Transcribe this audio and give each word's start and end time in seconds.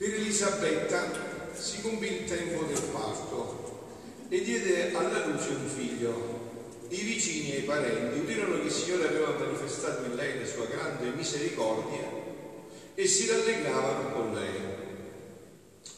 Per 0.00 0.14
Elisabetta 0.14 1.10
si 1.52 1.82
compì 1.82 2.06
il 2.06 2.24
tempo 2.24 2.64
del 2.64 2.80
parto 2.90 3.90
e 4.30 4.40
diede 4.40 4.94
alla 4.94 5.26
luce 5.26 5.50
un 5.50 5.68
figlio. 5.68 6.38
I 6.88 7.02
vicini 7.02 7.52
e 7.52 7.58
i 7.58 7.64
parenti 7.64 8.20
udirono 8.20 8.60
che 8.60 8.68
il 8.68 8.72
Signore 8.72 9.08
aveva 9.08 9.36
manifestato 9.38 10.04
in 10.06 10.14
lei 10.14 10.40
la 10.40 10.46
sua 10.46 10.64
grande 10.64 11.10
misericordia 11.10 12.00
e 12.94 13.06
si 13.06 13.26
rallegravano 13.26 14.12
con 14.14 14.32
lei. 14.32 14.60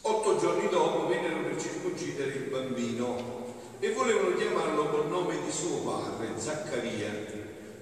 Otto 0.01 0.37
giorni 0.37 0.69
dopo 0.69 1.07
vennero 1.07 1.41
per 1.45 1.61
circoncidere 1.61 2.33
il 2.33 2.51
bambino 2.51 3.55
e 3.79 3.93
volevano 3.93 4.35
chiamarlo 4.35 4.89
col 4.89 5.07
nome 5.07 5.41
di 5.45 5.53
suo 5.53 5.77
padre, 5.77 6.27
Zaccaria, 6.39 7.25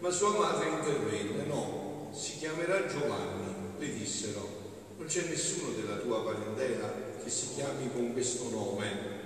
ma 0.01 0.11
sua 0.11 0.37
madre 0.37 0.69
intervenne, 0.69 1.45
no, 1.47 2.11
si 2.13 2.37
chiamerà 2.37 2.87
Giovanni, 2.87 3.55
le 3.79 3.95
dissero 3.95 4.60
non 5.01 5.09
c'è 5.09 5.23
nessuno 5.31 5.73
della 5.73 5.97
tua 5.97 6.23
parentela 6.23 6.93
che 7.25 7.31
si 7.31 7.55
chiami 7.55 7.91
con 7.91 8.13
questo 8.13 8.51
nome. 8.51 9.19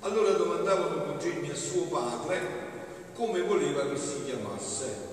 Allora 0.00 0.32
domandavano 0.32 1.14
cugini 1.14 1.48
a 1.48 1.54
suo 1.54 1.84
padre 1.84 2.42
come 3.14 3.40
voleva 3.40 3.88
che 3.88 3.96
si 3.96 4.22
chiamasse. 4.26 5.12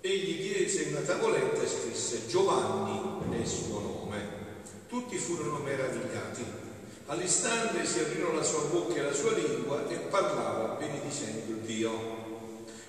Egli 0.00 0.48
chiese 0.48 0.90
una 0.90 1.00
tavoletta 1.00 1.60
e 1.60 1.66
scrisse 1.66 2.28
Giovanni 2.28 3.00
è 3.32 3.36
il 3.36 3.46
suo 3.46 3.80
nome. 3.80 4.20
Tutti 4.88 5.16
furono 5.16 5.58
meravigliati. 5.58 6.44
All'istante 7.06 7.84
si 7.84 7.98
aprirono 7.98 8.36
la 8.36 8.44
sua 8.44 8.62
bocca 8.70 8.94
e 8.94 9.02
la 9.02 9.12
sua 9.12 9.32
lingua 9.32 9.88
e 9.88 9.96
parlava 9.96 10.76
benedicendo 10.78 11.66
Dio. 11.66 11.90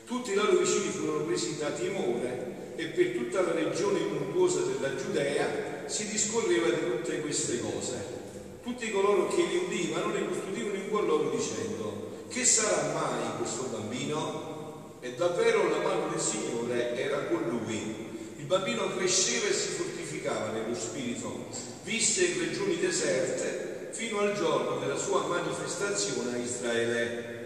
Tutti 0.05 0.33
i 0.33 0.35
loro 0.35 0.57
vicini 0.57 0.89
furono 0.89 1.23
presi 1.23 1.57
da 1.57 1.71
timore 1.71 2.75
e 2.75 2.85
per 2.87 3.13
tutta 3.13 3.41
la 3.41 3.53
regione 3.53 4.01
montuosa 4.01 4.59
della 4.61 4.95
Giudea 4.95 5.72
si 5.87 6.07
discorreva 6.07 6.69
di 6.69 6.91
tutte 6.91 7.21
queste 7.21 7.59
cose. 7.59 8.21
Tutti 8.63 8.91
coloro 8.91 9.27
che 9.27 9.43
li 9.43 9.57
udivano 9.57 10.13
le 10.13 10.25
custodivano 10.25 10.75
in 10.75 10.89
cuor 10.89 11.05
loro 11.05 11.29
dicendo, 11.29 12.25
che 12.29 12.45
sarà 12.45 12.93
mai 12.93 13.37
questo 13.37 13.63
bambino? 13.63 14.97
E 15.01 15.15
davvero 15.15 15.69
la 15.69 15.79
mano 15.79 16.07
del 16.09 16.19
Signore 16.19 16.97
era 16.97 17.25
con 17.25 17.43
lui. 17.49 18.35
Il 18.37 18.45
bambino 18.45 18.95
cresceva 18.95 19.47
e 19.47 19.53
si 19.53 19.69
fortificava 19.69 20.51
nello 20.51 20.75
spirito, 20.75 21.47
visse 21.83 22.25
in 22.25 22.39
regioni 22.39 22.79
deserte 22.79 23.89
fino 23.91 24.19
al 24.19 24.33
giorno 24.35 24.79
della 24.79 24.97
sua 24.97 25.27
manifestazione 25.27 26.33
a 26.33 26.37
Israele. 26.37 27.41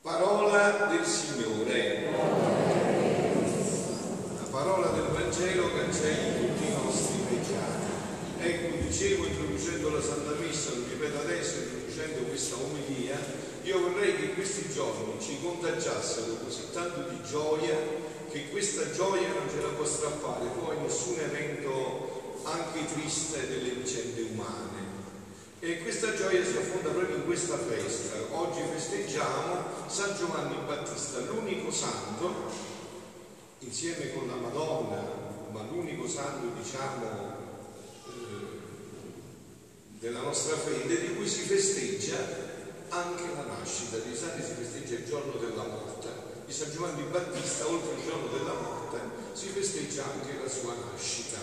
Parola 0.00 0.88
del 0.90 1.04
Signore 1.04 2.62
parola 4.52 4.88
del 4.88 5.06
Cancelli 5.92 6.46
tutti 6.48 6.68
i 6.68 6.72
nostri 6.72 7.18
peccati. 7.28 7.84
Ecco, 8.40 8.76
dicevo 8.88 9.26
introducendo 9.26 9.90
la 9.90 10.00
Santa 10.00 10.34
Messa, 10.40 10.70
lo 10.70 10.84
ripeto 10.88 11.18
adesso, 11.18 11.56
introducendo 11.58 12.28
questa 12.28 12.56
omelia, 12.56 13.18
io 13.62 13.78
vorrei 13.78 14.16
che 14.16 14.32
questi 14.32 14.72
giorni 14.72 15.20
ci 15.20 15.36
contagiassero 15.42 16.36
così 16.42 16.62
tanto 16.72 17.10
di 17.10 17.18
gioia 17.28 17.76
che 18.30 18.48
questa 18.48 18.90
gioia 18.90 19.28
non 19.28 19.50
ce 19.50 19.60
la 19.60 19.68
può 19.68 19.84
strappare 19.84 20.46
poi 20.58 20.78
nessun 20.80 21.18
evento 21.20 22.40
anche 22.44 22.86
triste 22.94 23.48
delle 23.48 23.72
vicende 23.72 24.22
umane. 24.32 24.80
E 25.60 25.82
questa 25.82 26.14
gioia 26.14 26.42
si 26.42 26.56
affonda 26.56 26.88
proprio 26.88 27.16
in 27.16 27.26
questa 27.26 27.58
festa. 27.58 28.16
Oggi 28.30 28.62
festeggiamo 28.74 29.88
San 29.88 30.16
Giovanni 30.16 30.56
Battista, 30.66 31.18
l'unico 31.18 31.70
santo 31.70 32.70
insieme 33.58 34.12
con 34.12 34.26
la 34.26 34.34
Madonna, 34.34 35.21
ma 35.52 35.62
l'unico 35.70 36.08
santo, 36.08 36.46
diciamo, 36.56 37.36
eh, 38.06 38.10
della 39.98 40.22
nostra 40.22 40.56
fede, 40.56 41.00
di 41.00 41.14
cui 41.14 41.28
si 41.28 41.40
festeggia 41.42 42.16
anche 42.88 43.22
la 43.34 43.44
nascita. 43.58 43.98
Di 43.98 44.16
santi 44.16 44.42
si 44.42 44.54
festeggia 44.54 44.94
il 44.94 45.04
giorno 45.04 45.32
della 45.34 45.64
morte. 45.64 46.08
Di 46.46 46.52
San 46.52 46.72
Giovanni 46.72 47.02
Battista, 47.02 47.68
oltre 47.68 47.94
il 47.94 48.04
giorno 48.04 48.26
della 48.28 48.54
morte, 48.54 48.98
si 49.34 49.48
festeggia 49.48 50.04
anche 50.04 50.38
la 50.42 50.48
sua 50.48 50.74
nascita. 50.90 51.38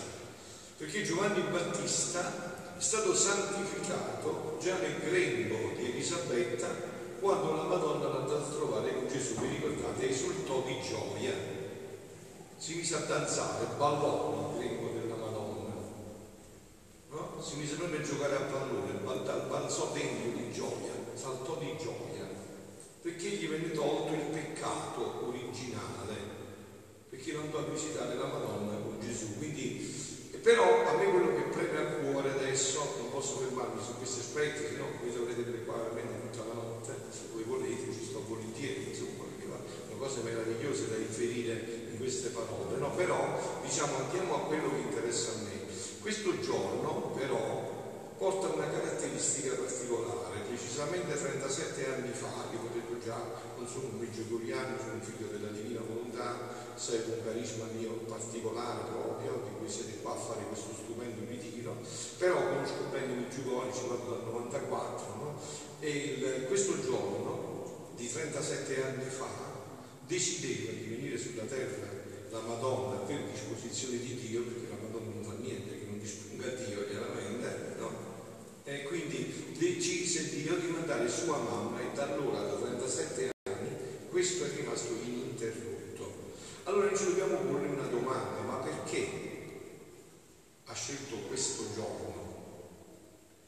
Perché 0.76 1.02
Giovanni 1.02 1.42
Battista 1.42 2.74
è 2.76 2.82
stato 2.82 3.14
santificato 3.14 4.58
già 4.60 4.76
nel 4.78 4.98
grembo 4.98 5.76
di 5.76 5.90
Elisabetta 5.90 6.68
quando 7.20 7.54
la 7.54 7.64
Madonna 7.64 8.08
l'andò 8.08 8.36
a 8.36 8.50
trovare 8.50 8.94
con 8.94 9.06
Gesù, 9.06 9.34
vi 9.34 9.48
ricordate, 9.48 10.08
esultò 10.08 10.62
di 10.66 10.80
gioia 10.80 11.59
si 12.60 12.74
mise 12.74 12.94
a 12.94 12.98
danzare, 12.98 13.64
ballò 13.78 14.52
il 14.52 14.58
greco 14.58 14.92
della 14.92 15.14
Madonna, 15.14 15.72
no? 17.08 17.40
si 17.40 17.56
mise 17.56 17.76
proprio 17.76 18.00
a 18.00 18.02
giocare 18.02 18.36
a 18.36 18.40
pallone, 18.40 19.00
balzò 19.48 19.92
dentro 19.94 20.28
di 20.38 20.52
gioia, 20.52 20.92
saltò 21.14 21.56
di 21.56 21.74
gioia, 21.78 22.28
perché 23.00 23.28
gli 23.30 23.48
venne 23.48 23.72
tolto 23.72 24.12
il 24.12 24.28
peccato 24.30 25.26
originale, 25.26 26.16
perché 27.08 27.32
non 27.32 27.44
andò 27.44 27.64
visitare 27.64 28.14
la 28.16 28.26
Madonna 28.26 28.76
con 28.76 29.00
Gesù. 29.00 29.38
Quindi, 29.38 30.28
però 30.42 30.86
a 30.86 30.98
me 30.98 31.04
quello 31.04 31.34
che 31.34 31.48
preme 31.56 31.78
a 31.78 31.92
cuore 31.94 32.30
adesso, 32.32 32.96
non 32.98 33.10
posso 33.10 33.38
fermarmi 33.38 33.80
su 33.82 33.96
questi 33.96 34.20
aspetti, 34.20 34.66
se 34.68 34.76
no 34.76 34.84
voi 35.00 35.10
dovrete 35.10 35.64
qua 35.64 35.76
veramente 35.76 36.28
tutta 36.28 36.44
la 36.48 36.60
notte, 36.60 36.92
se 37.08 37.20
voi 37.32 37.44
volete, 37.44 37.90
ci 37.90 38.04
sto 38.04 38.22
volentieri, 38.28 38.90
insomma, 38.90 39.24
perché 39.24 39.48
sono 39.88 39.96
cose 39.96 40.20
meravigliose 40.20 40.90
da 40.90 40.96
riferire 40.96 41.79
queste 42.00 42.30
parole, 42.30 42.78
no? 42.78 42.90
però 42.96 43.60
diciamo 43.62 43.96
andiamo 43.96 44.34
a 44.34 44.38
quello 44.48 44.70
che 44.70 44.80
interessa 44.88 45.32
a 45.32 45.42
me. 45.44 45.68
Questo 46.00 46.40
giorno 46.40 47.12
però 47.14 48.16
porta 48.16 48.48
una 48.48 48.68
caratteristica 48.68 49.52
particolare, 49.52 50.40
precisamente 50.48 51.12
37 51.12 51.86
anni 51.94 52.12
fa, 52.12 52.48
io 52.52 52.60
ho 52.60 52.72
detto 52.72 53.04
già, 53.04 53.20
non 53.56 53.68
sono 53.68 53.92
un 53.92 53.98
meggiogoriano, 53.98 54.76
sono 54.78 54.94
un 54.94 55.02
figlio 55.02 55.28
della 55.28 55.52
divina 55.52 55.80
volontà, 55.86 56.52
seguo 56.74 57.14
un 57.16 57.24
carisma 57.24 57.64
mio 57.76 57.92
particolare 58.08 58.88
proprio, 58.88 59.44
di 59.44 59.58
cui 59.58 59.68
siete 59.68 60.00
qua 60.00 60.12
a 60.12 60.16
fare 60.16 60.44
questo 60.48 60.72
stupendo 60.72 61.28
ritiro, 61.28 61.76
però 62.16 62.48
conosco 62.48 62.88
bene 62.90 63.12
i 63.12 63.16
Meggiugori, 63.16 63.72
ci 63.72 63.86
vado 63.88 64.08
dal 64.08 64.24
94, 64.24 65.06
no? 65.16 65.40
e 65.80 65.88
il, 65.88 66.46
questo 66.46 66.80
giorno 66.80 67.92
di 67.96 68.10
37 68.10 68.84
anni 68.84 69.08
fa 69.08 69.28
decideva 70.06 70.72
di 70.72 70.86
venire 70.88 71.16
sulla 71.16 71.44
terra 71.44 71.89
la 72.30 72.40
Madonna 72.40 72.96
per 73.00 73.24
disposizione 73.24 73.98
di 73.98 74.14
Dio, 74.14 74.42
perché 74.42 74.68
la 74.68 74.76
Madonna 74.80 75.14
non 75.14 75.24
fa 75.24 75.34
niente 75.42 75.78
che 75.78 75.86
non 75.86 75.98
disponga 75.98 76.46
Dio 76.48 76.86
chiaramente, 76.86 77.74
no? 77.76 77.90
E 78.64 78.82
quindi 78.84 79.54
decise 79.58 80.30
Dio 80.30 80.56
di 80.56 80.68
mandare 80.68 81.08
sua 81.08 81.38
mamma 81.38 81.80
e 81.80 81.92
da 81.92 82.04
allora, 82.04 82.42
da 82.42 82.54
37 82.54 83.30
anni, 83.48 83.68
questo 84.08 84.44
è 84.44 84.48
rimasto 84.54 84.92
ininterrotto. 84.92 86.12
Allora 86.64 86.96
ci 86.96 87.04
dobbiamo 87.04 87.36
porre 87.36 87.66
una 87.66 87.86
domanda, 87.86 88.40
ma 88.42 88.56
perché 88.56 89.08
ha 90.66 90.74
scelto 90.74 91.16
questo 91.26 91.64
giorno? 91.74 92.28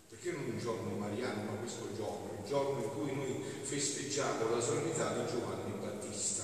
Perché 0.09 0.33
non 0.33 0.51
un 0.51 0.59
giorno 0.59 0.97
mariano, 0.97 1.45
ma 1.45 1.53
questo 1.53 1.87
giorno, 1.95 2.31
il 2.43 2.49
giorno 2.49 2.83
in 2.83 2.91
cui 2.91 3.15
noi 3.15 3.43
festeggiamo 3.63 4.51
la 4.51 4.61
solennità 4.61 5.13
di 5.13 5.31
Giovanni 5.31 5.73
Battista? 5.81 6.42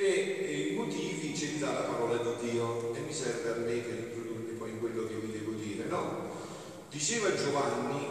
E, 0.00 0.72
i 0.72 0.74
motivi 0.74 1.36
ce 1.36 1.46
li 1.46 1.58
dà 1.58 1.72
la 1.72 1.80
parola 1.80 2.16
di 2.16 2.50
Dio 2.50 2.94
e 2.94 3.00
mi 3.00 3.12
serve 3.12 3.50
a 3.50 3.54
me 3.56 3.76
per 3.76 3.98
introdurmi 3.98 4.52
poi 4.52 4.70
in 4.70 4.78
quello 4.80 5.06
che 5.06 5.14
vi 5.14 5.32
devo 5.32 5.52
dire. 5.52 5.84
No? 5.88 6.28
Diceva 6.88 7.34
Giovanni 7.34 8.06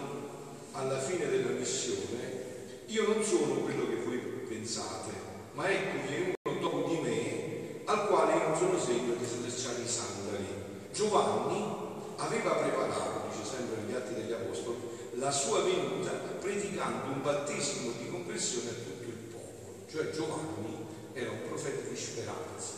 alla 0.74 1.00
fine 1.00 1.28
della 1.28 1.50
missione, 1.50 2.84
io 2.86 3.08
non 3.08 3.24
sono 3.24 3.56
quello 3.62 3.88
che 3.90 3.96
voi 4.06 4.18
pensate, 4.48 5.12
ma 5.54 5.70
eccovi 5.70 6.36
uno 6.44 6.60
dopo 6.60 6.88
di 6.90 7.00
me 7.02 7.82
al 7.86 8.08
quale 8.08 8.36
io 8.36 8.48
non 8.50 8.58
sono 8.58 8.80
segno 8.80 9.16
di 9.16 9.26
stracciare 9.26 9.82
i 9.82 9.88
sandali. 9.88 10.46
Giovanni 10.94 11.78
aveva 12.18 12.52
preparato, 12.52 13.30
dice 13.32 13.50
sempre 13.50 13.82
negli 13.82 13.96
Atti 13.96 14.14
degli 14.14 14.32
Apostoli, 14.32 14.78
la 15.14 15.32
sua 15.32 15.64
venuta 15.64 16.12
predicando 16.40 17.14
un 17.14 17.22
battesimo 17.24 17.94
di 17.98 18.10
compressione 18.10 18.70
a 18.70 18.74
tutto 18.74 19.10
il 19.10 19.16
popolo. 19.32 19.86
Cioè 19.90 20.12
Giovanni 20.12 20.89
era 21.22 21.32
un 21.32 21.48
profeta 21.48 21.88
di 21.88 21.96
speranza, 21.96 22.74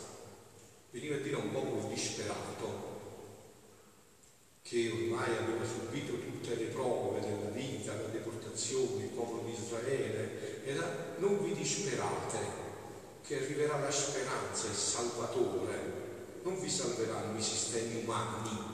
veniva 0.92 1.16
a 1.16 1.20
dire 1.20 1.36
a 1.36 1.40
un 1.40 1.52
popolo 1.52 1.88
disperato 1.88 2.90
che 4.62 4.90
ormai 4.90 5.36
aveva 5.36 5.66
subito 5.66 6.14
tutte 6.14 6.56
le 6.56 6.66
prove 6.66 7.20
della 7.20 7.50
vita, 7.50 7.94
la 7.94 8.08
deportazione, 8.08 9.04
il 9.04 9.10
popolo 9.10 9.44
di 9.44 9.52
Israele, 9.52 10.64
era 10.66 11.16
non 11.18 11.44
vi 11.44 11.54
disperate, 11.54 12.38
che 13.26 13.38
arriverà 13.38 13.80
la 13.80 13.92
speranza, 13.92 14.68
il 14.68 14.74
Salvatore. 14.74 16.00
non 16.44 16.60
vi 16.60 16.70
salveranno 16.70 17.38
i 17.38 17.42
sistemi 17.42 18.02
umani, 18.04 18.72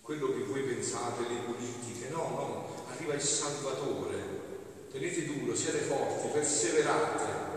quello 0.00 0.32
che 0.32 0.44
voi 0.44 0.62
pensate, 0.62 1.28
le 1.28 1.40
politiche, 1.44 2.08
no, 2.08 2.28
no, 2.28 2.84
arriva 2.88 3.14
il 3.14 3.20
Salvatore. 3.20 4.40
Tenete 4.90 5.24
duro, 5.24 5.54
siete 5.54 5.78
forti, 5.78 6.28
perseverate. 6.28 7.50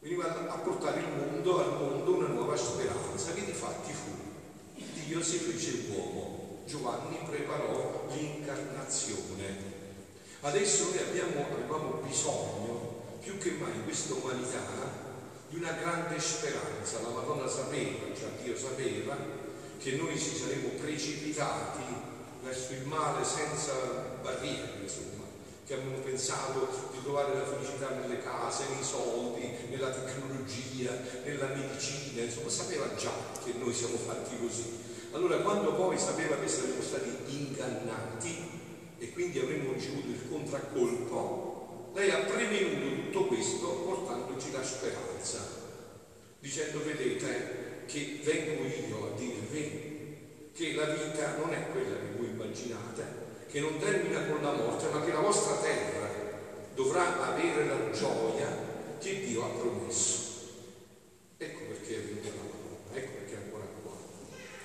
Veniva 0.00 0.50
a 0.50 0.58
portare 0.58 1.00
il 1.00 1.08
mondo, 1.08 1.60
al 1.60 1.78
mondo 1.78 2.14
una 2.14 2.28
nuova 2.28 2.56
speranza 2.56 3.32
che 3.32 3.44
di 3.44 3.52
fatti 3.52 3.92
fu. 3.92 4.10
Dio 5.10 5.24
si 5.24 5.38
fece 5.38 5.90
uomo, 5.90 6.62
Giovanni 6.66 7.18
preparò 7.28 8.06
l'incarnazione. 8.12 9.56
Adesso 10.42 10.84
noi 10.84 10.98
abbiamo, 10.98 11.46
avevamo 11.50 12.00
bisogno, 12.06 13.18
più 13.20 13.36
che 13.38 13.50
mai 13.58 13.74
in 13.74 13.82
questa 13.82 14.14
umanità, 14.14 14.62
di 15.48 15.56
una 15.56 15.72
grande 15.72 16.16
speranza. 16.20 17.00
La 17.02 17.08
Madonna 17.08 17.48
sapeva, 17.48 18.14
cioè 18.14 18.28
Dio 18.40 18.56
sapeva, 18.56 19.16
che 19.80 19.96
noi 19.96 20.16
ci 20.16 20.36
saremmo 20.36 20.78
precipitati 20.80 21.82
verso 22.44 22.72
il 22.74 22.86
male 22.86 23.24
senza 23.24 23.72
barriere, 24.22 24.78
insomma, 24.80 25.24
che 25.66 25.74
abbiamo 25.74 25.98
pensato 26.04 26.68
di 26.92 27.02
trovare 27.02 27.34
la 27.34 27.46
felicità 27.46 27.88
nelle 28.00 28.22
case, 28.22 28.62
nei 28.72 28.84
soldi, 28.84 29.56
nella 29.70 29.90
tecnologia, 29.90 30.92
nella 31.24 31.48
medicina, 31.48 32.22
insomma, 32.22 32.48
sapeva 32.48 32.94
già 32.94 33.10
che 33.42 33.54
noi 33.58 33.74
siamo 33.74 33.96
fatti 33.96 34.38
così. 34.38 34.89
Allora 35.12 35.38
quando 35.38 35.74
poi 35.74 35.98
sapeva 35.98 36.36
che 36.36 36.48
saremmo 36.48 36.82
stati 36.82 37.10
ingannati 37.26 38.36
e 38.98 39.12
quindi 39.12 39.38
avremmo 39.38 39.72
ricevuto 39.72 40.08
il 40.08 40.28
contraccolpo, 40.30 41.90
lei 41.94 42.10
ha 42.10 42.18
prevenuto 42.18 43.02
tutto 43.02 43.26
questo 43.26 43.66
portandoci 43.66 44.52
la 44.52 44.62
speranza, 44.62 45.38
dicendo 46.38 46.84
vedete 46.84 47.84
che 47.86 48.20
vengo 48.22 48.62
io 48.64 49.06
a 49.06 49.18
dirvi 49.18 49.88
che 50.54 50.74
la 50.74 50.84
vita 50.84 51.36
non 51.38 51.52
è 51.52 51.70
quella 51.72 51.96
che 51.96 52.16
voi 52.16 52.28
immaginate, 52.28 53.04
che 53.50 53.60
non 53.60 53.78
termina 53.78 54.26
con 54.26 54.42
la 54.42 54.52
morte, 54.52 54.88
ma 54.92 55.02
che 55.04 55.12
la 55.12 55.20
vostra 55.20 55.56
terra 55.56 56.08
dovrà 56.74 57.32
avere 57.32 57.66
la 57.66 57.90
gioia 57.90 58.46
che 58.98 59.20
Dio 59.24 59.44
ha 59.44 59.48
promesso. 59.48 60.18
Ecco 61.38 61.60
perché 61.64 61.96
è 61.96 62.00
venuta 62.00 62.28
la 62.28 62.50
parola, 62.50 62.76
ecco 62.92 63.12
perché 63.18 63.32
è 63.32 63.42
ancora 63.42 63.64
qua, 63.82 63.92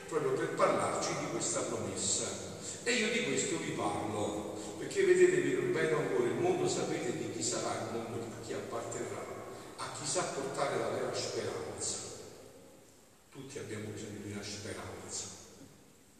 proprio 0.07 0.31
per 0.33 0.49
parlarci 0.55 1.09
di 1.19 1.24
questa 1.35 1.61
promessa. 1.61 2.25
E 2.83 2.91
io 2.93 3.11
di 3.11 3.25
questo 3.25 3.57
vi 3.57 3.71
parlo, 3.71 4.57
perché 4.77 5.03
vedete, 5.03 5.41
vi 5.41 5.55
ripeto 5.55 5.97
ancora, 5.97 6.23
il 6.23 6.35
mondo 6.35 6.67
sapete 6.67 7.17
di 7.17 7.31
chi 7.33 7.43
sarà 7.43 7.73
il 7.73 7.97
mondo, 7.97 8.23
a 8.23 8.45
chi 8.45 8.53
apparterrà, 8.53 9.25
a 9.77 9.91
chi 9.99 10.07
sa 10.07 10.23
portare 10.23 10.77
la 10.77 10.89
vera 10.89 11.13
speranza. 11.13 11.97
Tutti 13.31 13.59
abbiamo 13.59 13.89
bisogno 13.89 14.19
di 14.23 14.31
una 14.31 14.43
speranza, 14.43 15.25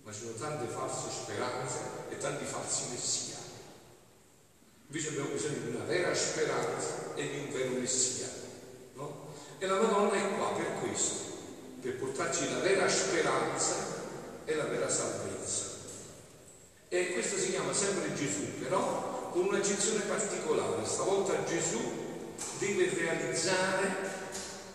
ma 0.04 0.12
ci 0.12 0.20
sono 0.20 0.34
tante 0.34 0.68
false 0.68 1.10
speranze 1.10 1.80
e 2.10 2.18
tanti 2.18 2.44
falsi 2.44 2.90
messia. 2.92 3.38
Invece 4.88 5.10
abbiamo 5.10 5.30
bisogno 5.30 5.60
di 5.60 5.76
una 5.76 5.86
vera 5.86 6.14
speranza 6.14 7.16
e 7.16 7.30
di 7.30 7.38
un 7.38 7.52
vero 7.54 7.80
messia. 7.80 8.28
No? 8.96 9.34
E 9.60 9.66
la 9.66 9.80
Madonna 9.80 10.14
è 10.14 10.38
qua 10.38 10.52
per 10.52 10.82
questo, 10.82 11.24
per 11.80 11.96
portarci 11.96 12.50
la 12.50 12.60
vera 12.60 12.90
speranza 12.90 13.95
e 14.46 14.56
la 14.56 14.66
vera 14.66 14.90
salvezza. 14.90 15.74
E 16.88 17.12
questo 17.14 17.38
si 17.38 17.52
chiama 17.52 17.74
sempre 17.74 18.14
Gesù, 18.14 18.60
però 18.60 19.30
con 19.32 19.48
un'accezione 19.48 20.04
particolare. 20.04 20.86
Stavolta 20.86 21.44
Gesù 21.44 21.80
deve 22.60 22.90
realizzare 22.94 24.24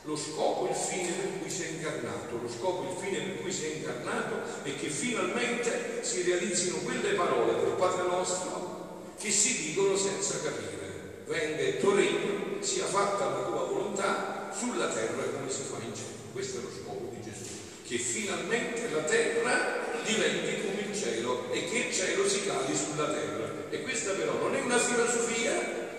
lo 0.05 0.17
scopo, 0.17 0.69
il 0.69 0.75
fine 0.75 1.13
per 1.13 1.39
cui 1.41 1.51
si 1.51 1.63
è 1.63 1.69
incarnato. 1.69 2.39
Lo 2.43 2.49
scopo, 2.49 2.91
il 2.91 2.99
fine 2.99 3.23
per 3.23 3.41
cui 3.43 3.53
si 3.53 3.65
è 3.65 3.75
incarnato 3.77 4.63
è 4.63 4.75
che 4.77 4.89
finalmente 4.89 6.03
si 6.03 6.23
realizzino 6.23 6.77
quelle 6.79 7.15
parole 7.15 7.55
del 7.61 7.75
Padre 7.79 8.03
nostro 8.07 9.15
che 9.19 9.31
si 9.31 9.67
dicono 9.67 9.97
senza 9.97 10.41
capire. 10.41 11.25
Venga 11.27 11.63
il 11.63 11.79
tuo 11.79 11.95
regno, 11.95 12.63
sia 12.63 12.87
fatta 12.87 13.29
la 13.29 13.45
tua 13.45 13.65
volontà 13.65 14.51
sulla 14.53 14.89
terra 14.89 15.23
come 15.23 15.51
si 15.51 15.63
fa 15.63 15.77
in 15.85 15.95
cielo. 15.95 16.09
Questo 16.33 16.59
è 16.59 16.63
lo 16.63 16.71
scopo 16.71 17.13
di 17.15 17.23
Gesù, 17.23 17.45
che 17.91 17.99
finalmente 17.99 18.89
la 18.93 19.03
terra 19.03 19.79
diventi 20.05 20.61
come 20.65 20.81
il 20.89 20.97
cielo 20.97 21.51
e 21.51 21.69
che 21.69 21.79
il 21.79 21.93
cielo 21.93 22.29
si 22.29 22.47
cali 22.47 22.73
sulla 22.73 23.07
terra. 23.07 23.67
E 23.69 23.83
questa 23.83 24.13
però 24.13 24.35
non 24.35 24.55
è 24.55 24.61
una 24.61 24.79
filosofia, 24.79 25.51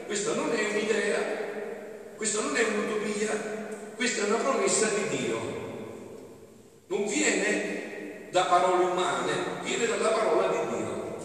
questa 0.05 0.33
non 0.33 0.53
è 0.55 0.69
un'idea, 0.69 1.19
questa 2.15 2.39
non 2.39 2.55
è 2.55 2.63
un'utopia, 2.63 3.91
questa 3.97 4.23
è 4.23 4.29
una 4.29 4.37
promessa 4.37 4.87
di 4.87 5.17
Dio. 5.17 5.39
Non 6.87 7.07
viene 7.07 8.29
da 8.31 8.45
parole 8.45 8.85
umane, 8.85 9.33
viene 9.63 9.85
dalla 9.85 10.11
parola 10.11 10.47
di 10.47 10.77
Dio. 10.77 11.17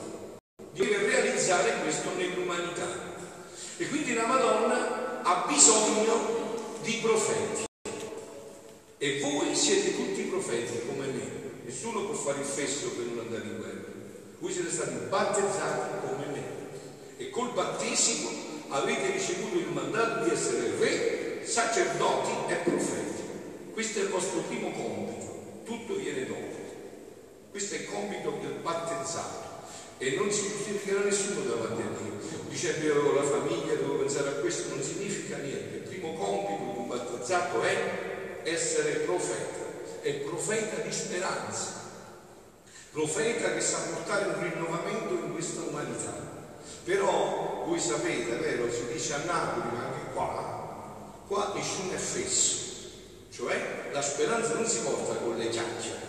Deve 0.72 1.06
realizzare 1.06 1.74
questo 1.82 2.10
nell'umanità. 2.16 2.88
E 3.76 3.88
quindi 3.88 4.14
la 4.14 4.26
Madonna 4.26 5.22
ha 5.22 5.44
bisogno 5.46 6.80
di 6.82 6.98
profeti. 7.00 7.65
E 8.98 9.20
voi 9.20 9.54
siete 9.54 9.94
tutti 9.94 10.22
profeti 10.22 10.80
come 10.86 11.06
me. 11.06 11.30
Nessuno 11.64 12.06
può 12.06 12.14
fare 12.14 12.40
il 12.40 12.46
fesso 12.46 12.88
per 12.90 13.04
non 13.04 13.26
andare 13.26 13.44
in 13.44 13.56
guerra. 13.58 13.84
Voi 14.38 14.52
siete 14.52 14.70
stati 14.70 14.94
battezzati 15.08 16.06
come 16.06 16.26
me 16.32 16.42
e 17.18 17.30
col 17.30 17.52
battesimo 17.52 18.30
avete 18.68 19.10
ricevuto 19.10 19.58
il 19.58 19.68
mandato 19.68 20.24
di 20.24 20.30
essere 20.30 20.76
re, 20.78 21.44
sacerdoti 21.44 22.52
e 22.52 22.54
profeti. 22.56 23.22
Questo 23.72 23.98
è 23.98 24.02
il 24.02 24.08
vostro 24.08 24.40
primo 24.40 24.70
compito, 24.72 25.60
tutto 25.64 25.96
viene 25.96 26.24
dopo. 26.24 26.54
Questo 27.50 27.74
è 27.74 27.78
il 27.78 27.86
compito 27.90 28.38
del 28.40 28.58
battezzato 28.62 29.44
e 29.98 30.14
non 30.16 30.30
si 30.30 30.42
giustificherà 30.48 31.00
nessuno 31.00 31.40
davanti 31.40 31.82
a 31.82 32.02
Dio. 32.02 32.44
Dice 32.48 32.74
che 32.74 32.90
avevo 32.90 33.12
la 33.12 33.22
famiglia, 33.22 33.74
devo 33.74 33.96
pensare 33.96 34.28
a 34.28 34.32
questo, 34.40 34.74
non 34.74 34.82
significa 34.82 35.36
niente. 35.36 35.76
Il 35.76 35.82
primo 35.82 36.14
compito 36.14 36.72
di 36.72 36.78
un 36.78 36.86
battezzato 36.88 37.62
è 37.62 38.05
essere 38.46 39.00
profeta 39.00 39.64
è 40.02 40.12
profeta 40.20 40.80
di 40.82 40.92
speranza, 40.92 41.82
profeta 42.92 43.52
che 43.52 43.60
sa 43.60 43.78
portare 43.92 44.26
un 44.26 44.40
rinnovamento 44.40 45.14
in 45.14 45.32
questa 45.32 45.62
umanità. 45.62 46.34
Però 46.84 47.64
voi 47.66 47.80
sapete, 47.80 48.36
vero, 48.36 48.70
si 48.70 48.86
dice 48.92 49.14
a 49.14 49.24
Napoli, 49.24 49.76
ma 49.76 49.86
anche 49.86 50.12
qua, 50.12 51.24
qua 51.26 51.52
nessuno 51.56 51.92
è 51.92 51.96
fesso, 51.96 52.90
cioè 53.30 53.88
la 53.90 54.00
speranza 54.00 54.54
non 54.54 54.66
si 54.66 54.78
porta 54.78 55.14
con 55.16 55.36
le 55.36 55.48
chiacchiere, 55.48 56.06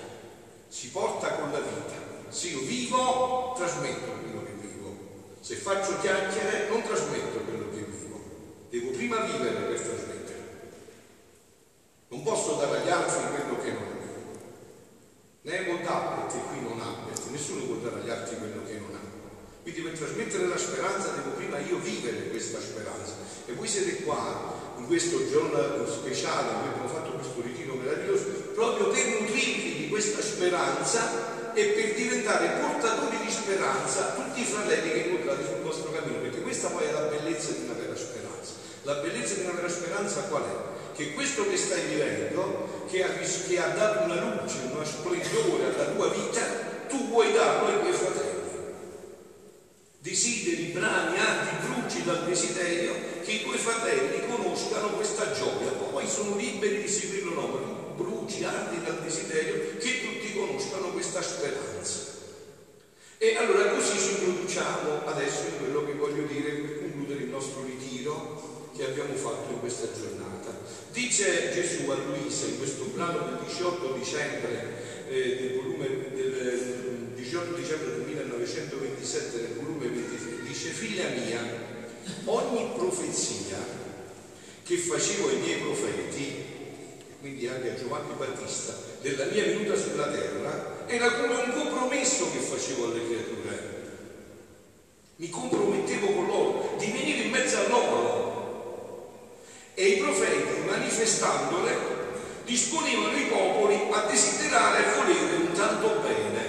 si 0.67 0.89
porta 0.89 1.33
con 1.33 1.51
la 1.51 1.59
vita. 1.59 2.05
Se 2.29 2.49
io 2.49 2.59
vivo, 2.59 3.53
trasmetto 3.57 4.11
quello 4.11 4.43
che 4.43 4.51
vivo. 4.61 4.95
Se 5.39 5.55
faccio 5.55 5.97
chiacchiere, 5.99 6.67
non 6.69 6.83
trasmetto 6.83 7.39
quello 7.39 7.69
che 7.71 7.85
vivo. 7.89 8.21
Devo 8.69 8.91
prima 8.91 9.21
vivere. 9.21 9.66
Non 12.09 12.23
posso 12.23 12.55
dare 12.55 12.79
agli 12.79 12.89
altri 12.89 13.19
quello 13.35 13.61
che 13.61 13.71
non 13.71 13.83
ho. 13.83 13.95
Nemo 15.41 15.79
tablet 15.83 16.33
e 16.35 16.47
qui 16.47 16.61
non 16.61 16.79
ha, 16.79 17.03
perché 17.05 17.29
nessuno 17.31 17.63
può 17.63 17.75
dare 17.75 17.99
agli 17.99 18.09
altri 18.09 18.37
quello 18.37 18.63
che 18.65 18.79
non 18.79 18.95
ha. 18.95 19.03
Quindi 19.61 19.81
per 19.81 19.97
trasmettere 19.97 20.47
la 20.47 20.57
speranza 20.57 21.09
devo 21.09 21.31
prima 21.31 21.59
io 21.59 21.79
vivere 21.79 22.29
questa 22.29 22.61
speranza. 22.61 23.11
E 23.45 23.51
voi 23.51 23.67
siete 23.67 24.03
qua, 24.03 24.55
in 24.77 24.87
questo 24.87 25.27
giorno 25.29 25.85
speciale, 25.85 26.51
noi 26.51 26.67
abbiamo 26.67 26.87
fatto 26.87 27.11
questo 27.11 27.41
ritiro 27.41 27.73
meraviglioso, 27.75 28.23
proprio 28.55 28.87
per 28.87 29.05
nutrirvi 29.05 29.75
di 29.75 29.89
questa 29.89 30.21
speranza 30.21 31.53
e 31.53 31.65
per 31.65 31.93
diventare 31.93 32.61
portatori 32.61 33.17
di 33.17 33.31
speranza 33.31 34.13
tutti 34.15 34.39
i 34.39 34.45
fratelli 34.45 34.91
che 34.91 34.99
incontrate 35.09 35.43
sul 35.43 35.61
vostro 35.61 35.91
cammino, 35.91 36.19
perché 36.19 36.41
questa 36.41 36.69
poi 36.69 36.85
è 36.85 36.91
la 36.91 37.11
bellezza 37.11 37.51
di 37.51 37.65
una 37.65 37.73
vera 37.73 37.95
speranza. 37.97 38.51
La 38.83 38.95
bellezza 38.95 39.33
di 39.33 39.41
una 39.41 39.53
vera 39.53 39.67
speranza 39.67 40.21
qual 40.21 40.43
è? 40.43 40.66
Che 40.97 41.13
questo 41.13 41.47
che 41.47 41.57
stai 41.57 41.85
vivendo, 41.85 42.85
che 42.89 43.03
ha, 43.03 43.09
che 43.09 43.59
ha 43.59 43.67
dato 43.67 44.05
una 44.05 44.41
luce, 44.41 44.57
uno 44.71 44.83
splendore 44.83 45.75
alla 45.75 45.91
tua 45.91 46.07
vita, 46.09 46.41
tu 46.89 47.07
vuoi 47.09 47.31
darlo 47.31 47.67
ai 47.67 47.79
tuoi 47.81 47.93
fratelli. 47.93 48.25
Desideri, 49.99 50.71
brani, 50.73 51.19
arti, 51.19 51.67
bruci 51.67 52.03
dal 52.03 52.25
desiderio 52.25 52.95
che 53.23 53.31
i 53.31 53.43
tuoi 53.43 53.59
fratelli 53.59 54.25
conoscano 54.25 54.95
questa 54.95 55.31
gioia, 55.33 55.69
poi 55.69 56.07
sono 56.07 56.35
liberi 56.35 56.81
di 56.81 56.87
seguirlo 56.87 57.33
no, 57.33 57.93
bruci, 57.95 58.43
arti 58.43 58.81
dal 58.83 58.99
desiderio 59.03 59.77
che 59.77 60.01
tutti 60.01 60.33
conoscano 60.33 60.93
questa 60.93 61.21
speranza. 61.21 62.15
E 63.19 63.35
allora 63.35 63.69
così 63.69 63.99
ci 63.99 64.09
introduciamo 64.13 65.05
adesso 65.05 65.43
in 65.45 65.57
quello 65.59 65.85
che 65.85 65.93
voglio 65.93 66.23
dire 66.23 66.51
per 66.53 66.79
concludere 66.79 67.21
il 67.21 67.29
nostro 67.29 67.63
ritiro 67.63 68.56
che 68.77 68.85
abbiamo 68.85 69.15
fatto 69.15 69.51
in 69.51 69.59
questa 69.59 69.87
giornata. 69.91 70.53
Dice 70.91 71.51
Gesù 71.51 71.89
a 71.89 71.95
Luisa 71.95 72.45
in 72.45 72.57
questo 72.59 72.85
brano 72.93 73.25
del 73.25 73.39
18 73.47 73.93
dicembre 73.93 75.05
eh, 75.09 75.35
del 75.35 75.55
volume 75.55 75.87
del 76.13 77.11
18 77.15 77.55
dicembre 77.55 77.89
del 77.91 78.01
1927 78.05 79.37
del 79.37 79.53
volume 79.59 79.87
23, 79.87 80.43
dice 80.43 80.69
figlia 80.69 81.09
mia, 81.09 81.41
ogni 82.25 82.71
profezia 82.75 83.57
che 84.63 84.77
facevo 84.77 85.29
ai 85.29 85.39
miei 85.39 85.59
profeti, 85.59 86.43
quindi 87.19 87.47
anche 87.47 87.71
a 87.71 87.75
Giovanni 87.75 88.13
Battista, 88.17 88.77
della 89.01 89.25
mia 89.25 89.43
venuta 89.43 89.75
sulla 89.75 90.07
terra, 90.07 90.85
era 90.87 91.11
come 91.13 91.35
un 91.35 91.51
compromesso 91.51 92.31
che 92.31 92.39
facevo 92.39 92.85
alle 92.85 93.05
creature. 93.05 93.75
Mi 95.17 95.29
compromettevo 95.29 96.07
con 96.13 96.27
loro, 96.27 96.75
di 96.77 96.91
venire 96.91 97.23
in 97.23 97.31
mezzo 97.31 97.57
a 97.57 97.67
loro. 97.67 98.26
E 99.79 99.85
i 99.85 99.97
profeti, 99.97 100.65
manifestandole, 100.65 101.77
disponevano 102.45 103.15
i 103.15 103.25
popoli 103.25 103.77
a 103.91 104.07
desiderare 104.09 104.79
e 104.79 104.95
volere 104.97 105.35
un 105.35 105.51
tanto 105.53 106.01
bene. 106.01 106.45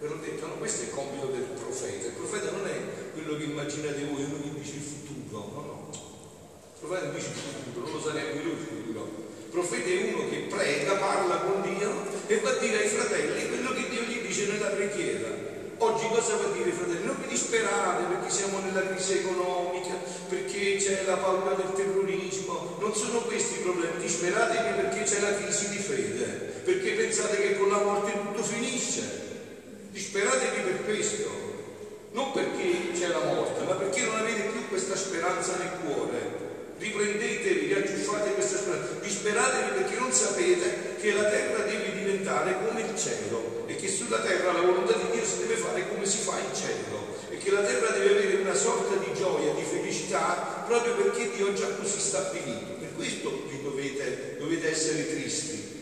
Ve 0.00 0.08
l'ho 0.08 0.16
detto, 0.16 0.46
no, 0.46 0.54
questo 0.54 0.84
è 0.84 0.84
il 0.86 0.92
compito 0.92 1.26
del 1.26 1.42
profeta. 1.42 2.06
Il 2.06 2.12
profeta 2.14 2.50
non 2.50 2.66
è 2.66 3.12
quello 3.12 3.36
che 3.36 3.44
immaginate 3.44 4.08
voi, 4.10 4.24
uno 4.24 4.40
che 4.40 4.60
dice 4.60 4.76
il 4.76 4.80
futuro, 4.80 5.50
no, 5.52 5.60
no. 5.60 5.90
Il 5.92 6.80
profeta 6.80 7.04
non 7.04 7.14
dice 7.14 7.26
il 7.28 7.34
futuro, 7.34 7.84
non 7.84 7.92
lo 7.92 8.00
sa 8.00 8.12
neanche 8.12 8.42
lui 8.42 8.52
il 8.52 8.58
futuro 8.58 9.26
il 9.48 9.54
profeta 9.54 9.88
è 9.88 10.12
uno 10.12 10.28
che 10.28 10.36
prega, 10.48 10.92
parla 10.96 11.36
con 11.36 11.62
Dio 11.62 11.90
e 12.26 12.38
va 12.40 12.50
a 12.50 12.58
dire 12.58 12.82
ai 12.82 12.88
fratelli 12.88 13.48
quello 13.48 13.72
che 13.72 13.88
Dio 13.88 14.02
gli 14.02 14.20
dice 14.20 14.46
nella 14.46 14.68
preghiera. 14.68 15.28
Oggi 15.78 16.06
cosa 16.08 16.36
va 16.36 16.44
a 16.44 16.52
dire 16.52 16.70
fratelli? 16.70 17.06
Non 17.06 17.16
vi 17.18 17.28
disperate 17.28 18.04
perché 18.04 18.30
siamo 18.30 18.58
nella 18.60 18.86
crisi 18.86 19.18
economica, 19.18 19.67
perché 20.28 20.76
c'è 20.76 21.04
la 21.06 21.16
paura 21.16 21.54
del 21.54 21.72
terrorismo, 21.74 22.76
non 22.80 22.94
sono 22.94 23.20
questi 23.22 23.60
i 23.60 23.62
problemi, 23.62 24.00
disperatevi 24.00 24.80
perché 24.80 25.02
c'è 25.02 25.20
la 25.20 25.34
crisi 25.34 25.70
di 25.70 25.78
fede, 25.78 26.24
perché 26.64 26.92
pensate 26.92 27.36
che 27.36 27.56
con 27.56 27.70
la 27.70 27.78
morte 27.78 28.12
tutto 28.12 28.42
finisce. 28.42 29.26
Disperatevi 29.90 30.60
per 30.60 30.84
questo, 30.84 31.30
non 32.12 32.32
perché 32.32 32.92
c'è 32.92 33.08
la 33.08 33.24
morte, 33.24 33.64
ma 33.64 33.74
perché 33.74 34.02
non 34.02 34.16
avete 34.16 34.42
più 34.52 34.68
questa 34.68 34.96
speranza 34.96 35.56
nel 35.56 35.70
cuore. 35.82 36.46
Riprendetevi, 36.78 37.74
riaggiuffate 37.74 38.34
questa 38.34 38.58
speranza, 38.58 38.92
disperatevi 39.02 39.80
perché 39.80 39.98
non 39.98 40.12
sapete 40.12 40.96
che 41.00 41.12
la 41.12 41.24
terra 41.24 41.64
deve 41.64 41.92
diventare 41.92 42.54
come 42.64 42.82
il 42.82 42.96
cielo 42.96 43.64
e 43.66 43.74
che 43.74 43.88
sulla 43.88 44.20
terra 44.20 44.52
la 44.52 44.60
volontà 44.60 44.92
di 44.92 45.10
Dio 45.10 45.24
si 45.24 45.38
deve 45.38 45.56
fare 45.56 45.88
come 45.88 46.06
si 46.06 46.18
fa 46.18 46.38
in 46.38 46.54
cielo 46.54 47.16
e 47.30 47.38
che 47.38 47.50
la 47.50 47.62
terra 47.62 47.90
deve 47.90 48.10
avere 48.10 48.36
una 48.36 48.54
sorta 48.54 48.94
di 48.94 49.12
gioia, 49.12 49.52
felicità 50.08 50.64
proprio 50.66 50.94
perché 50.94 51.30
Dio 51.36 51.52
già 51.52 51.68
così 51.74 51.98
stabilito. 51.98 52.72
Per 52.78 52.94
questo 52.96 53.44
vi 53.48 53.62
dovete, 53.62 54.36
dovete 54.38 54.70
essere 54.70 55.08
tristi. 55.08 55.76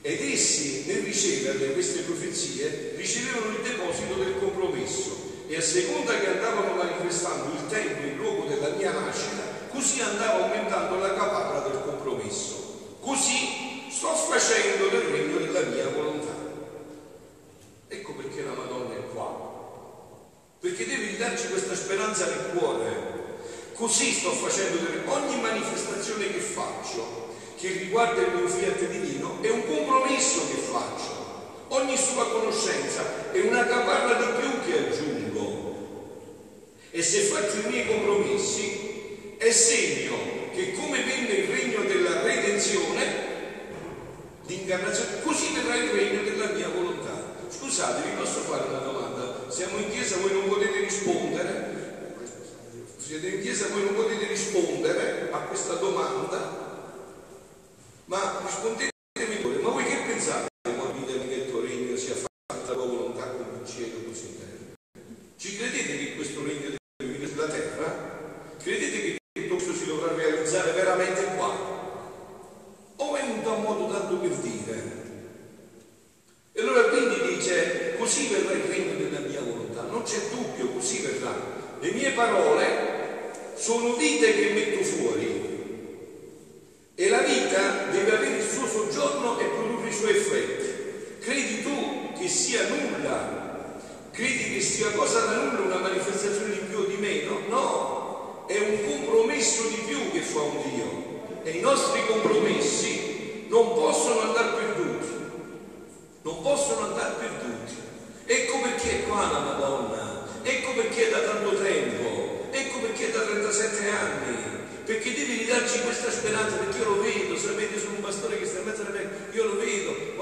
Ed 0.00 0.20
essi, 0.22 0.84
nel 0.86 1.02
riceverle 1.02 1.72
queste 1.72 2.02
profezie, 2.02 2.94
ricevevano 2.96 3.50
il 3.50 3.62
deposito 3.62 4.14
del 4.14 4.38
compromesso 4.38 5.26
e 5.48 5.56
a 5.56 5.60
seconda 5.60 6.18
che 6.18 6.28
andavano 6.28 6.74
manifestando 6.74 7.52
il 7.52 7.66
tempo 7.68 8.02
e 8.02 8.06
il 8.06 8.16
luogo 8.16 8.46
della 8.46 8.70
mia 8.70 8.92
nascita, 8.92 9.42
così 9.70 10.00
andava 10.00 10.44
aumentando 10.44 10.98
la 10.98 11.14
caparra 11.14 11.68
del 11.68 11.82
compromesso. 11.84 12.96
Così 13.00 13.90
sto 13.90 14.14
facendo 14.14 14.88
del 14.88 15.00
regno 15.02 15.38
della 15.38 15.68
mia 15.68 15.88
volontà. 15.88 16.36
Ecco 17.88 18.12
perché 18.14 18.42
la 18.42 18.52
Madonna 18.52 18.94
è 18.94 19.02
qua. 19.12 19.46
Perché 20.60 20.86
devi 20.86 21.16
darci 21.16 21.48
questa 21.48 21.74
speranza 21.74 22.26
nel 22.26 22.56
cuore. 22.56 23.07
Così 23.78 24.12
sto 24.12 24.32
facendo 24.32 24.78
del 24.78 25.04
ogni 25.06 25.40
manifestazione 25.40 26.32
che 26.32 26.40
faccio 26.40 27.36
che 27.56 27.68
riguarda 27.68 28.22
il 28.22 28.34
mio 28.34 28.48
fiat 28.48 28.88
divino 28.88 29.38
è 29.40 29.50
un 29.50 29.64
compromesso 29.66 30.48
che 30.48 30.56
faccio. 30.56 31.64
Ogni 31.68 31.96
sua 31.96 32.28
conoscenza 32.28 33.30
è 33.30 33.38
una 33.38 33.64
caparra 33.66 34.14
di 34.14 34.40
più 34.40 34.50
che 34.66 34.78
aggiungo. 34.78 35.76
E 36.90 37.02
se 37.02 37.20
faccio 37.20 37.68
i 37.68 37.70
miei 37.70 37.86
compromessi, 37.86 39.36
è 39.38 39.50
segno 39.52 40.16
che 40.52 40.72
come 40.72 40.98
venne 41.04 41.34
il 41.34 41.48
regno 41.48 41.82
della 41.82 42.22
redenzione, 42.22 43.04
l'incarnazione, 44.46 45.22
così 45.22 45.52
verrà 45.54 45.76
il 45.76 45.90
regno 45.90 46.22
della 46.22 46.46
mia 46.46 46.68
volontà. 46.68 47.36
Scusate, 47.48 48.08
vi 48.08 48.16
posso 48.16 48.40
fare 48.40 48.66
una 48.70 48.78
domanda? 48.78 49.46
Siamo 49.46 49.78
in 49.78 49.88
chiesa, 49.92 50.16
voi 50.16 50.32
non 50.32 50.48
potete 50.48 50.80
rispondere? 50.80 51.67
Siete 53.08 53.26
in 53.26 53.40
chiesa, 53.40 53.68
voi 53.68 53.84
non 53.84 53.94
potete 53.94 54.26
rispondere 54.26 55.30
a 55.30 55.38
questa 55.38 55.76
domanda? 55.76 56.92
Ma 58.04 58.42
rispondetemi 58.44 59.36
pure, 59.40 59.56
ma 59.60 59.70
voi 59.70 59.84
che 59.84 59.96
pensate 60.06 60.48
quando 60.60 60.92
dite 60.92 61.26
che 61.26 61.34
il 61.36 61.48
tuo 61.48 61.62
regno 61.62 61.96
sia 61.96 62.14
fatta 62.14 62.76
la 62.76 62.84
volontà 62.84 63.28
come 63.28 63.60
in 63.60 63.66
cielo 63.66 64.04
così 64.06 64.26
in 64.26 64.38
terra? 64.38 65.00
Ci 65.38 65.56
credete 65.56 65.96
che 65.96 66.16
questo 66.16 66.44
regno 66.44 66.76
deve 66.76 66.78
venire 67.02 67.26
sulla 67.26 67.46
terra? 67.46 68.52
Credete 68.62 69.16
che 69.32 69.48
questo 69.48 69.72
si 69.72 69.86
dovrà 69.86 70.12
realizzare 70.14 70.72
veramente 70.72 71.24
qua? 71.34 71.56
O 72.96 73.16
è 73.16 73.22
un 73.22 73.62
modo 73.62 73.90
tanto 73.90 74.18
per 74.18 74.36
dire? 74.36 74.82
E 76.52 76.60
allora 76.60 76.90
quindi 76.90 77.36
dice, 77.36 77.96
così 77.96 78.26
verrà 78.26 78.52
il 78.52 78.64
regno 78.64 78.96
della 78.98 79.26
mia 79.26 79.40
volontà, 79.40 79.80
non 79.84 80.02
c'è 80.02 80.18
dubbio, 80.30 80.72
così 80.72 80.98
verrà. 80.98 81.56
Le 81.80 81.90
mie 81.92 82.10
parole 82.10 82.87
sono 83.68 83.92
vite 83.96 84.34
che 84.34 84.48
metto 84.54 84.82
fuori 84.82 85.37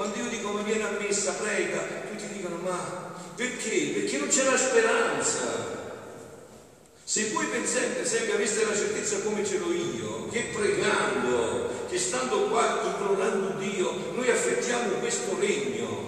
quando 0.07 0.23
io 0.23 0.29
dico 0.29 0.51
mi 0.53 0.63
viene 0.63 0.83
a 0.83 0.91
messa, 0.99 1.33
prega, 1.33 1.79
tutti 2.09 2.33
dicono 2.33 2.57
ma 2.57 3.15
perché? 3.35 3.91
Perché 3.93 4.17
non 4.17 4.27
c'è 4.29 4.43
la 4.43 4.57
speranza. 4.57 5.75
Se 7.03 7.29
voi 7.31 7.45
pensate, 7.47 7.79
sempre 7.79 8.01
esempio, 8.03 8.33
aveste 8.35 8.65
la 8.65 8.75
certezza 8.75 9.19
come 9.21 9.45
ce 9.45 9.57
l'ho 9.57 9.71
io, 9.71 10.27
che 10.29 10.49
pregando, 10.53 11.69
che 11.89 11.97
stando 11.97 12.47
qua 12.47 12.81
implorando 12.85 13.59
Dio, 13.59 14.11
noi 14.13 14.29
affrettiamo 14.29 14.95
questo 14.99 15.37
regno 15.39 16.05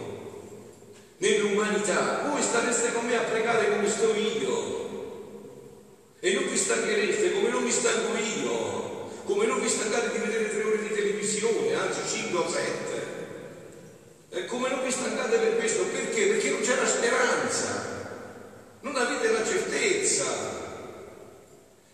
nell'umanità, 1.17 2.25
voi 2.29 2.41
stareste 2.41 2.93
con 2.93 3.05
me 3.05 3.17
a 3.17 3.21
pregare 3.21 3.69
come 3.69 3.89
sto 3.89 4.13
io 4.13 4.77
e 6.19 6.33
non 6.33 6.49
vi 6.49 6.57
stanchereste 6.57 7.33
come 7.33 7.49
non 7.49 7.63
mi 7.63 7.71
stanco 7.71 8.17
io, 8.17 9.09
come 9.23 9.45
non 9.45 9.61
vi 9.61 9.69
stancate 9.69 10.11
di 10.11 10.17
vedere 10.17 10.49
tre 10.49 10.63
ore 10.63 10.81
di 10.81 10.93
televisione, 10.93 11.73
anzi 11.75 11.99
cinque 12.07 12.39
o 12.39 12.49
sette 12.49 12.98
come 14.49 14.69
non 14.69 14.83
vi 14.83 14.91
stancate 14.91 15.37
per 15.37 15.57
questo? 15.57 15.83
Perché? 15.83 16.25
Perché 16.27 16.49
non 16.49 16.61
c'è 16.61 16.75
la 16.75 16.87
speranza, 16.87 17.85
non 18.81 18.95
avete 18.95 19.31
la 19.31 19.45
certezza 19.45 20.57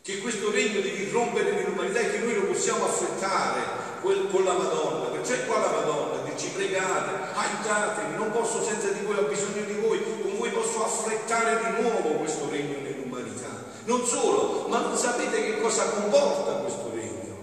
che 0.02 0.20
questo 0.20 0.52
regno 0.52 0.82
devi 0.82 1.10
rompere 1.10 1.52
nell'umanità 1.52 2.00
e 2.00 2.12
che 2.12 2.20
noi 2.20 2.36
lo 2.36 2.44
possiamo 2.44 2.86
affrettare 2.86 3.84
con 4.02 4.44
la 4.44 4.54
Madonna, 4.54 5.10
perciò 5.10 5.34
è 5.34 5.46
qua 5.48 5.58
la 5.58 5.72
Madonna, 5.72 6.30
che 6.30 6.38
ci 6.38 6.50
pregate, 6.50 7.34
aiutatemi, 7.34 8.16
non 8.16 8.32
posso 8.32 8.64
senza 8.64 8.90
di 8.90 9.04
voi, 9.04 9.18
ho 9.18 9.24
bisogno 9.24 9.64
di 9.66 9.74
voi, 9.74 10.00
con 10.22 10.38
voi 10.38 10.52
posso 10.52 10.86
affrettare 10.86 11.58
di 11.58 11.82
nuovo 11.82 12.10
questo 12.20 12.48
regno 12.52 12.82
nell'umanità. 12.82 13.64
Non 13.86 14.06
solo, 14.06 14.68
ma 14.68 14.82
non 14.82 14.96
sapete 14.96 15.44
che 15.44 15.60
cosa 15.60 15.86
comporta 15.86 16.52
questo 16.62 16.92
regno. 16.94 17.38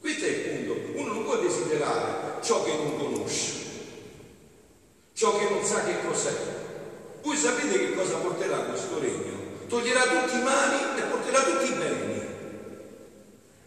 Questo 0.00 0.24
è 0.24 0.28
il 0.28 0.64
punto, 0.64 0.98
uno 0.98 1.12
non 1.12 1.24
può 1.24 1.36
desiderare 1.36 2.40
ciò 2.42 2.64
che 2.64 2.74
non 2.74 2.96
conosce, 2.96 3.52
ciò 5.12 5.36
che 5.36 5.48
non 5.50 5.62
sa 5.62 5.84
che 5.84 6.06
cos'è. 6.06 6.32
Voi 7.22 7.36
sapete 7.36 7.78
che 7.78 7.94
cosa 7.94 8.14
porterà 8.14 8.56
questo 8.60 8.98
regno? 8.98 9.40
Toglierà 9.72 10.02
tutti 10.02 10.36
i 10.36 10.42
mali 10.42 10.76
e 10.98 11.00
porterà 11.08 11.40
tutti 11.44 11.72
i 11.72 11.74
beni. 11.74 12.20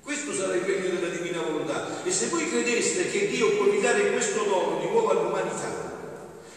Questo 0.03 0.33
sarà 0.33 0.53
il 0.53 0.61
regno 0.61 0.99
della 0.99 1.11
divina 1.11 1.41
volontà. 1.41 2.03
E 2.03 2.11
se 2.11 2.27
voi 2.27 2.47
credeste 2.47 3.09
che 3.09 3.27
Dio 3.27 3.57
può 3.57 3.71
ridare 3.71 4.11
questo 4.11 4.43
dono 4.43 4.77
di 4.81 4.87
nuovo 4.87 5.09
all'umanità, 5.09 5.93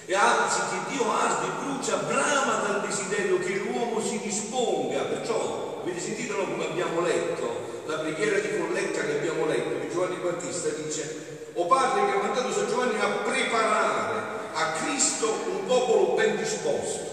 e 0.04 0.14
anzi 0.14 0.60
che 0.68 0.92
Dio 0.92 1.10
arde, 1.10 1.46
brucia, 1.64 1.96
brama 1.96 2.60
dal 2.66 2.86
desiderio 2.86 3.38
che 3.38 3.54
l'uomo 3.54 4.02
si 4.02 4.20
disponga, 4.20 5.00
perciò 5.04 5.80
avete 5.80 5.98
sentito 5.98 6.36
no, 6.36 6.44
come 6.44 6.66
abbiamo 6.66 7.00
letto, 7.00 7.82
la 7.86 8.00
preghiera 8.00 8.40
di 8.40 8.58
colletta 8.58 9.00
che 9.00 9.16
abbiamo 9.16 9.46
letto 9.46 9.80
di 9.80 9.88
Giovanni 9.90 10.16
Battista 10.16 10.68
dice, 10.68 11.52
o 11.54 11.64
Padre 11.64 12.04
che 12.04 12.18
ha 12.18 12.20
mandato 12.20 12.52
San 12.52 12.68
Giovanni 12.68 13.00
a 13.00 13.08
preparare 13.24 14.22
a 14.52 14.72
Cristo 14.72 15.26
un 15.46 15.64
popolo 15.64 16.14
ben 16.16 16.36
disposto 16.36 17.08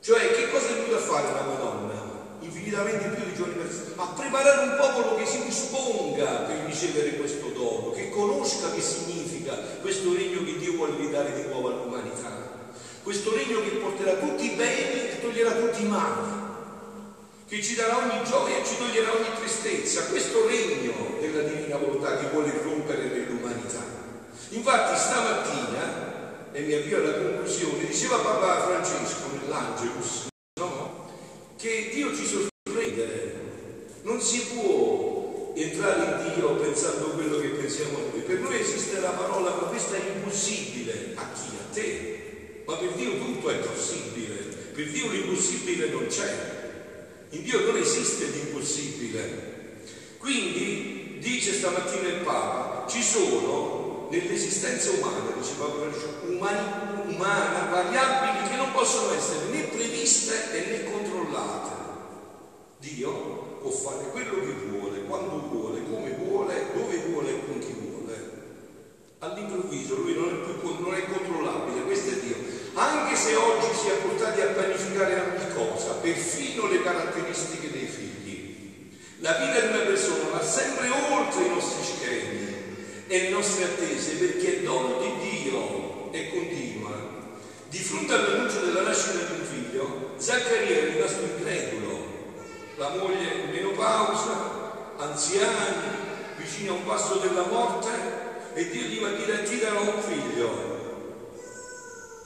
cioè, 0.00 0.32
che 0.32 0.50
cosa 0.50 0.68
è 0.68 0.72
venuta 0.72 0.96
a 0.96 1.00
fare 1.20 1.32
la 1.34 1.52
Madonna? 1.52 2.08
Infinitamente 2.40 3.08
più 3.08 3.24
di 3.24 3.34
giorni 3.34 3.54
per 3.54 3.68
A 3.96 4.06
preparare 4.16 4.68
un 4.68 4.76
popolo 4.78 5.16
che 5.16 5.26
si 5.26 5.44
disponga 5.44 6.46
per 6.48 6.64
ricevere 6.64 7.16
questo 7.16 7.48
dono 7.48 7.90
che 7.90 8.08
conosca 8.10 8.70
che 8.72 8.80
significa 8.80 9.54
questo 9.80 10.14
regno 10.14 10.42
che 10.44 10.56
Dio 10.56 10.72
vuole 10.72 10.96
ridare 10.96 11.34
di 11.34 11.48
nuovo 11.48 11.68
all'umanità. 11.68 12.48
Questo 13.02 13.34
regno 13.34 13.60
che 13.62 13.76
porterà 13.76 14.14
tutti 14.14 14.52
i 14.52 14.54
beni 14.54 15.10
e 15.10 15.20
toglierà 15.20 15.52
tutti 15.52 15.82
i 15.82 15.88
mali, 15.88 16.28
che 17.48 17.62
ci 17.62 17.74
darà 17.74 17.96
ogni 17.96 18.24
gioia 18.24 18.58
e 18.58 18.64
ci 18.64 18.76
toglierà 18.76 19.12
ogni 19.12 19.34
tristezza. 19.38 20.04
Questo 20.06 20.46
regno 20.46 21.18
della 21.20 21.42
divina 21.42 21.76
volontà 21.76 22.16
che 22.18 22.28
vuole 22.32 22.52
rompere 22.62 23.04
nell'umanità. 23.04 23.82
Infatti 24.50 24.98
stamattina, 24.98 26.52
e 26.52 26.60
mi 26.60 26.72
avvio 26.74 26.98
alla 26.98 27.12
conclusione, 27.12 27.86
diceva 27.86 28.18
Papa 28.18 28.62
Francesco 28.62 29.28
nell'Angelus? 29.32 30.29
Che 31.60 31.90
Dio 31.92 32.16
ci 32.16 32.24
sorprende, 32.24 33.34
non 34.02 34.18
si 34.18 34.40
può 34.54 35.52
entrare 35.54 36.28
in 36.28 36.34
Dio 36.34 36.54
pensando 36.54 37.10
quello 37.10 37.38
che 37.38 37.48
pensiamo 37.48 37.98
noi. 37.98 38.22
Per 38.22 38.38
noi 38.38 38.58
esiste 38.58 38.98
la 38.98 39.10
parola, 39.10 39.50
ma 39.50 39.68
questa 39.68 39.96
è 39.96 40.00
impossibile. 40.14 41.12
A 41.16 41.26
chi? 41.32 41.50
A 41.58 41.74
te. 41.74 42.62
Ma 42.64 42.76
per 42.76 42.92
Dio 42.92 43.18
tutto 43.18 43.50
è 43.50 43.56
possibile. 43.56 44.36
Per 44.72 44.88
Dio 44.88 45.10
l'impossibile 45.10 45.90
non 45.90 46.06
c'è. 46.06 46.58
In 47.30 47.42
Dio 47.42 47.60
non 47.60 47.76
esiste 47.76 48.24
l'impossibile. 48.24 49.48
Quindi, 50.16 51.18
dice 51.20 51.52
stamattina 51.52 52.08
il 52.08 52.22
Papa, 52.24 52.86
ci 52.88 53.02
sono 53.02 54.08
nell'esistenza 54.10 54.92
umana, 54.92 55.30
dice 55.38 55.52
Papa 55.58 55.78
Francesco, 55.78 56.26
umani, 56.26 57.14
umana, 57.14 57.68
variabili 57.70 58.48
che 58.48 58.56
non 58.56 58.72
possono 58.72 59.12
essere 59.12 59.44
né 59.50 59.64
previste 59.64 59.89
e 60.52 60.60
né 60.66 60.90
controllate. 60.90 61.88
Dio 62.78 63.10
può 63.60 63.70
fare 63.70 64.04
quello 64.10 64.40
che 64.40 64.54
vuole, 64.68 65.04
quando 65.04 65.48
vuole, 65.48 65.82
come 65.84 66.16
vuole, 66.24 66.66
dove 66.74 66.96
vuole 67.08 67.30
e 67.30 67.44
con 67.46 67.58
chi 67.58 67.74
vuole. 67.78 68.30
All'improvviso 69.18 69.96
lui 69.96 70.14
non 70.14 70.28
è, 70.28 70.58
più, 70.58 70.80
non 70.80 70.94
è 70.94 71.04
controllabile, 71.04 71.82
questo 71.82 72.10
è 72.10 72.14
Dio 72.14 72.60
anche 72.74 73.16
se 73.16 73.34
oggi 73.34 73.66
si 73.74 73.88
è 73.88 73.94
portati 73.96 74.40
a 74.40 74.46
pianificare 74.46 75.14
ogni 75.14 75.52
cosa, 75.54 75.94
perfino 75.94 76.68
le 76.68 76.82
caratteristiche 76.82 77.70
dei 77.70 77.86
figli. 77.86 78.96
La 79.18 79.32
vita 79.32 79.60
di 79.60 79.66
una 79.68 79.84
persona 79.84 80.30
va 80.30 80.42
sempre 80.42 80.88
oltre 80.88 81.44
i 81.44 81.48
nostri 81.48 81.84
schemi 81.84 82.54
e 83.06 83.22
le 83.22 83.28
nostre 83.30 83.64
attese 83.64 84.12
perché 84.14 84.60
è 84.60 84.62
dono 84.62 84.98
di 85.00 85.28
Dio 85.28 86.12
e 86.12 86.30
continua. 86.30 87.18
Di 87.68 87.78
fronte 87.78 88.12
all'annuncio 88.14 88.60
della 88.60 88.82
nascita 88.82 89.24
di 89.24 89.40
un 89.40 89.46
figlio, 89.46 90.10
Zaccaria 90.16 90.76
è 90.76 90.92
rimasto 90.94 91.22
incredulo. 91.22 92.08
La 92.80 92.88
moglie 92.96 93.44
in 93.44 93.50
menopausa, 93.50 94.94
anziani, 94.96 95.84
vicini 96.38 96.68
a 96.68 96.72
un 96.72 96.86
passo 96.86 97.16
della 97.16 97.44
morte, 97.44 97.90
e 98.54 98.70
Dio 98.70 98.80
gli 98.84 98.98
va 98.98 99.08
a 99.08 99.12
dire 99.12 99.42
ti 99.42 99.58
darò 99.58 99.82
un 99.82 100.00
figlio. 100.00 100.48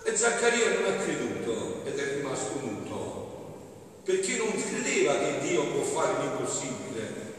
E 0.05 0.17
Zaccaria 0.17 0.79
non 0.79 0.93
ha 0.93 1.03
creduto 1.03 1.83
ed 1.85 1.99
è 1.99 2.15
rimasto 2.19 2.61
muto, 2.61 4.03
perché 4.05 4.37
non 4.37 4.53
credeva 4.53 5.19
che 5.19 5.41
Dio 5.41 5.65
può 5.73 5.83
fare 5.83 6.23
l'impossibile. 6.23 7.33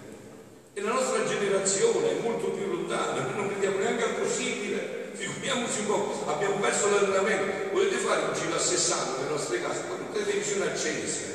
E 0.74 0.82
la 0.82 0.92
nostra 0.92 1.26
generazione 1.26 2.18
è 2.18 2.22
molto 2.22 2.48
più 2.48 2.70
lontana, 2.70 3.22
noi 3.22 3.34
non 3.34 3.48
crediamo 3.48 3.78
neanche 3.78 4.04
al 4.04 4.16
possibile, 4.16 5.12
figuriamoci 5.14 5.80
un 5.80 5.86
po', 5.86 6.24
abbiamo 6.26 6.56
perso 6.56 6.90
l'allenamento, 6.90 7.72
volete 7.72 7.96
fare 7.96 8.24
un 8.24 8.34
giro 8.34 8.56
a 8.56 8.60
60 8.60 9.20
nelle 9.20 9.30
nostre 9.30 9.62
case, 9.62 9.84
con 9.88 10.00
tutte 10.00 10.20
le 10.20 10.26
televisioni 10.26 10.64
accese, 10.64 11.35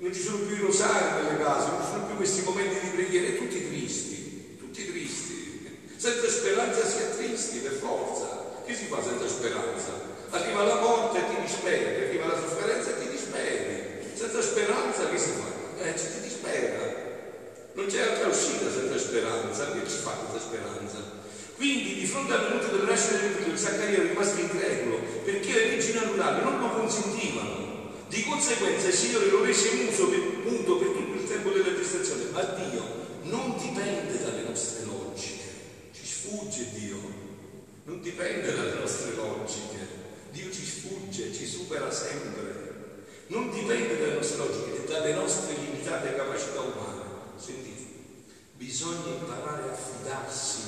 non 0.00 0.12
ci 0.12 0.20
sono 0.20 0.38
più 0.38 0.56
i 0.56 0.60
rosari 0.60 1.22
nelle 1.22 1.38
case, 1.38 1.70
non 1.70 1.80
ci 1.80 1.90
sono 1.92 2.06
più 2.06 2.16
questi 2.16 2.42
momenti 2.42 2.80
di 2.80 2.88
preghiera, 2.88 3.38
tutti 3.38 3.68
tristi, 3.68 4.56
tutti 4.58 4.90
tristi, 4.90 5.78
senza 5.96 6.28
speranza 6.28 6.84
si 6.84 6.98
è 6.98 7.16
tristi 7.16 7.58
per 7.58 7.72
forza, 7.72 8.62
che 8.66 8.74
si 8.74 8.86
fa 8.86 9.02
senza 9.02 9.28
speranza? 9.28 10.10
arriva 10.30 10.62
la 10.62 10.80
morte 10.80 11.18
e 11.18 11.34
ti 11.34 11.40
disperi, 11.42 12.04
arriva 12.04 12.26
la 12.26 12.38
sofferenza 12.38 12.90
e 12.90 13.02
ti 13.02 13.08
disperi. 13.10 14.12
Senza 14.14 14.42
speranza 14.42 15.08
che 15.08 15.18
si 15.18 15.30
fa? 15.30 15.82
Eh, 15.82 15.98
ci 15.98 16.06
ti 16.12 16.20
dispera. 16.22 17.08
Non 17.72 17.86
c'è 17.86 18.00
altra 18.02 18.28
uscita 18.28 18.70
senza 18.70 18.98
speranza, 18.98 19.72
che 19.72 19.88
ci 19.88 19.96
fa 19.96 20.14
senza 20.22 20.44
speranza? 20.44 21.18
Quindi 21.56 21.94
di 21.94 22.06
fronte 22.06 22.32
all'annuncio 22.32 22.68
del 22.68 22.86
nascita 22.86 23.18
del 23.18 23.32
figlio, 23.32 23.56
Zaccaria 23.56 23.98
è 23.98 24.06
rimasto 24.08 24.40
incredulo 24.40 24.98
perché 25.24 25.52
le 25.52 25.66
leggi 25.66 25.92
naturali 25.92 26.42
non 26.42 26.60
lo 26.60 26.68
consentivano. 26.70 27.39
Di 28.20 28.26
conseguenza 28.26 28.88
il 28.88 28.92
Signore 28.92 29.30
lo 29.30 29.42
rese 29.42 29.70
muso 29.76 30.10
per, 30.10 30.20
muto 30.44 30.76
per 30.76 30.88
tutto 30.88 31.22
il 31.22 31.26
tempo 31.26 31.48
della 31.52 31.74
gestazione. 31.74 32.24
Ma 32.32 32.42
Dio 32.42 32.82
non 33.22 33.56
dipende 33.56 34.22
dalle 34.22 34.42
nostre 34.42 34.84
logiche, 34.84 35.48
ci 35.94 36.04
sfugge 36.04 36.66
Dio, 36.74 36.98
non 37.84 38.02
dipende 38.02 38.54
dalle 38.54 38.74
nostre 38.74 39.14
logiche. 39.14 39.78
Dio 40.32 40.52
ci 40.52 40.66
sfugge, 40.66 41.32
ci 41.32 41.46
supera 41.46 41.90
sempre. 41.90 42.98
Non 43.28 43.50
dipende 43.50 43.98
dalle 43.98 44.16
nostre 44.16 44.36
logiche 44.36 44.84
e 44.84 44.86
dalle 44.86 45.14
nostre 45.14 45.54
limitate 45.54 46.14
capacità 46.14 46.60
umane. 46.60 47.04
Sentite, 47.38 47.86
bisogna 48.58 49.14
imparare 49.18 49.62
a 49.70 49.74
fidarsi 49.74 50.60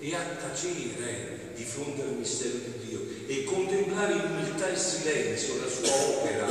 e 0.00 0.12
a 0.12 0.24
tacere 0.40 1.52
di 1.54 1.62
fronte 1.62 2.02
al 2.02 2.16
mistero 2.18 2.56
di 2.56 2.88
Dio 2.88 3.00
e 3.28 3.44
contemplare 3.44 4.12
in 4.14 4.24
umiltà 4.28 4.68
e 4.70 4.76
silenzio 4.76 5.60
la 5.60 5.68
sua 5.68 5.94
opera 5.94 6.45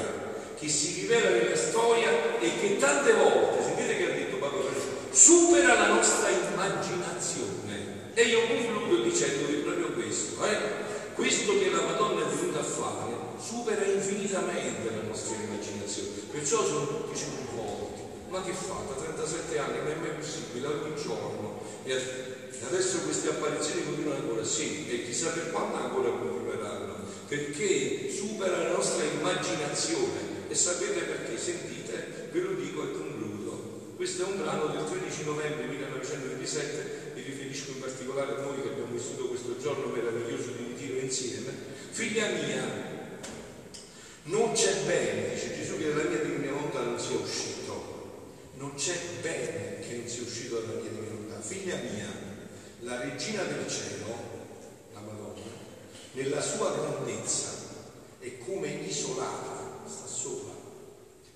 rivela 1.05 1.29
nella 1.29 1.55
storia 1.55 2.09
e 2.39 2.51
che 2.59 2.77
tante 2.77 3.13
volte, 3.13 3.63
sentite 3.63 3.95
che 3.95 4.03
ha 4.05 4.15
detto 4.15 4.37
Papa 4.37 4.57
Francesco, 4.59 4.89
supera 5.11 5.73
la 5.75 5.87
nostra 5.87 6.29
immaginazione. 6.29 8.13
E 8.15 8.23
io 8.23 8.47
concludo 8.47 9.03
dicendovi 9.03 9.55
proprio 9.57 9.91
questo. 9.91 10.43
Eh? 10.45 10.83
questo 11.13 11.57
che 11.57 11.69
la 11.69 11.81
Madonna 11.81 12.25
è 12.25 12.35
venuta 12.35 12.59
a 12.59 12.63
fare 12.63 13.13
supera 13.39 13.85
infinitamente 13.85 14.89
la 14.89 15.07
nostra 15.07 15.35
immaginazione, 15.35 16.09
perciò 16.31 16.65
sono 16.65 16.87
tutti 16.87 17.17
sconvolti. 17.17 18.01
Ma 18.29 18.41
che 18.41 18.51
fa? 18.51 18.81
Da 18.87 18.95
37 18.95 19.59
anni 19.59 19.77
non 19.77 19.87
è 19.91 19.95
mai 19.95 20.09
possibile, 20.17 20.67
ogni 20.67 20.93
giorno. 21.01 21.61
E 21.83 21.93
adesso 22.67 22.99
queste 23.01 23.29
apparizioni 23.29 23.85
continuano 23.85 24.19
ancora, 24.19 24.43
sì, 24.43 24.89
e 24.89 25.05
chissà 25.05 25.29
per 25.29 25.51
quanto 25.51 25.77
ancora 25.77 26.09
continueranno, 26.09 26.95
perché 27.27 28.11
supera 28.11 28.57
la 28.57 28.71
nostra 28.71 29.03
immaginazione. 29.03 30.24
E 30.47 30.55
sapete 30.55 31.01
perché? 31.01 31.37
Sentite, 31.37 32.29
ve 32.31 32.39
lo 32.39 32.53
dico 32.53 32.83
e 32.83 32.91
concludo. 32.93 33.93
Questo 33.95 34.23
è 34.23 34.25
un 34.25 34.37
brano 34.37 34.67
del 34.67 34.85
13 34.85 35.23
novembre 35.25 35.65
1927, 35.65 37.13
mi 37.15 37.21
riferisco 37.21 37.71
in 37.71 37.79
particolare 37.79 38.35
a 38.35 38.41
noi 38.41 38.61
che 38.61 38.69
abbiamo 38.69 38.91
vissuto 38.91 39.27
questo 39.27 39.57
giorno 39.57 39.87
meraviglioso 39.87 40.51
di 40.51 40.65
insieme, 41.05 41.51
figlia 41.91 42.27
mia, 42.29 42.83
non 44.23 44.51
c'è 44.53 44.83
bene, 44.85 45.33
dice 45.33 45.55
Gesù, 45.55 45.77
che 45.77 45.93
dalla 45.93 46.09
mia 46.09 46.19
divina 46.19 46.51
volontà 46.51 46.81
non 46.81 46.99
sia 46.99 47.17
uscito, 47.17 48.33
non 48.55 48.73
c'è 48.75 48.97
bene 49.21 49.79
che 49.79 49.97
non 49.97 50.07
sia 50.07 50.23
uscito 50.23 50.59
dalla 50.59 50.81
mia 50.81 50.89
divina 50.89 51.09
volontà. 51.09 51.39
Figlia 51.41 51.75
mia, 51.75 52.07
la 52.81 52.99
regina 52.99 53.43
del 53.43 53.67
cielo, 53.69 54.15
la 54.93 54.99
Madonna, 54.99 55.41
nella 56.13 56.41
sua 56.41 56.73
grandezza 56.73 57.63
è 58.19 58.37
come 58.39 58.67
isolata, 58.67 59.83
sta 59.85 60.07
sola, 60.07 60.53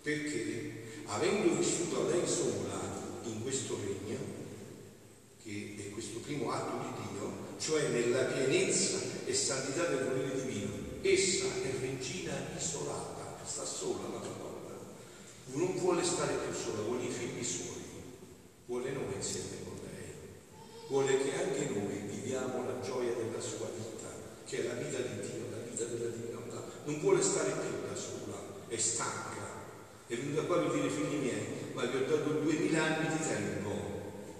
perché 0.02 1.02
avendo 1.06 1.56
vissuto 1.56 2.10
lei 2.10 2.26
sola 2.28 2.80
in 3.24 3.42
questo 3.42 3.78
regno, 3.84 4.18
che 5.44 5.76
è 5.78 5.90
questo 5.92 6.20
primo 6.20 6.52
atto 6.52 6.78
di 6.78 7.08
Dio, 7.12 7.32
cioè 7.60 7.90
nella 7.90 8.24
pienezza 8.24 9.00
e 9.26 9.34
santità 9.34 9.86
del 9.86 10.08
volere 10.08 10.42
divino. 10.42 10.88
Essa 11.02 11.46
è 11.64 11.80
regina 11.80 12.34
isolata, 12.58 13.40
sta 13.46 13.66
sola 13.66 14.04
la 14.04 14.20
Madonna. 14.20 14.48
Non 15.54 15.76
vuole 15.78 16.04
stare 16.04 16.34
più 16.34 16.54
sola, 16.54 16.84
vuole 16.84 17.04
i 17.04 17.10
figli 17.10 17.44
suoi, 17.44 17.84
vuole 18.66 18.92
noi 18.92 19.14
insieme 19.16 19.64
con 19.64 19.80
lei. 19.84 20.14
Vuole 20.88 21.18
che 21.22 21.34
anche 21.36 21.70
noi 21.74 21.98
viviamo 22.10 22.66
la 22.66 22.80
gioia 22.82 23.14
della 23.14 23.42
sua 23.42 23.70
vita, 23.76 24.08
che 24.46 24.60
è 24.60 24.68
la 24.68 24.74
vita 24.74 25.00
di 25.00 25.20
Dio, 25.22 25.50
la 25.50 25.64
vita 25.70 25.86
della 25.86 26.10
divinità. 26.10 26.64
Non 26.86 27.00
vuole 27.00 27.22
stare 27.22 27.52
più 27.52 27.88
da 27.88 27.96
sola, 27.96 28.42
è 28.68 28.78
stanca. 28.78 29.49
È 30.10 30.18
venuta 30.18 30.42
qua 30.42 30.58
per 30.58 30.72
dire 30.72 30.90
figli 30.90 31.22
miei, 31.22 31.70
ma 31.74 31.86
vi 31.86 31.98
ho 31.98 32.06
dato 32.08 32.42
duemila 32.42 32.82
anni 32.82 33.16
di 33.16 33.24
tempo, 33.24 33.70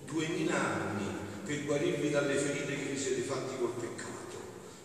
duemila 0.04 0.58
anni 0.58 1.06
per 1.46 1.64
guarirvi 1.64 2.10
dalle 2.10 2.34
ferite 2.34 2.74
che 2.74 2.90
vi 2.90 2.98
siete 2.98 3.22
fatti 3.22 3.54
col 3.60 3.78
peccato. 3.78 4.18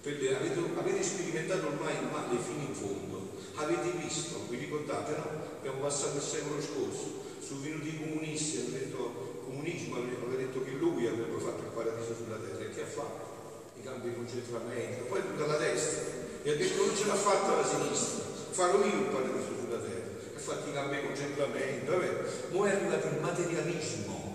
Avete, 0.04 0.36
avete, 0.76 1.02
sperimentato 1.02 1.68
ormai 1.68 1.94
il 1.96 2.12
male 2.12 2.36
fino 2.36 2.68
in 2.68 2.74
fondo, 2.74 3.30
avete 3.54 3.96
visto, 3.96 4.44
vi 4.50 4.58
ricordate, 4.58 5.16
no? 5.16 5.24
Abbiamo 5.56 5.80
passato 5.80 6.16
il 6.16 6.22
secolo 6.22 6.60
scorso, 6.60 7.24
sono 7.40 7.60
venuti 7.60 7.88
i 7.88 7.98
comunisti, 8.04 8.58
hanno 8.58 8.76
detto, 8.76 9.40
comunismo 9.46 9.96
aveva 9.96 10.36
detto 10.36 10.62
che 10.64 10.72
lui 10.72 11.06
avrebbe 11.06 11.40
fatto 11.40 11.64
il 11.64 11.72
paradiso 11.72 12.12
sulla 12.14 12.36
terra, 12.36 12.62
e 12.62 12.74
che 12.74 12.82
ha 12.82 12.92
fatto? 12.92 13.72
I 13.80 13.82
campi 13.82 14.08
di 14.10 14.16
concentramento, 14.16 15.04
poi 15.08 15.22
tutta 15.32 15.46
la 15.46 15.56
destra, 15.56 16.02
e 16.42 16.50
ha 16.50 16.56
detto 16.56 16.84
non 16.84 16.94
ce 16.94 17.06
l'ha 17.06 17.16
fatta 17.16 17.56
la 17.56 17.64
sinistra, 17.64 18.24
farò 18.50 18.84
io 18.84 19.00
il 19.00 19.08
paradiso 19.08 19.64
sulla 19.64 19.78
terra, 19.80 20.03
i 20.52 20.72
campi 20.72 20.96
di 20.96 21.06
concentramento, 21.06 21.92
vabbè, 21.92 22.24
ora 22.52 22.70
è 22.70 22.74
arrivato 22.74 23.06
il 23.06 23.20
materialismo, 23.20 24.32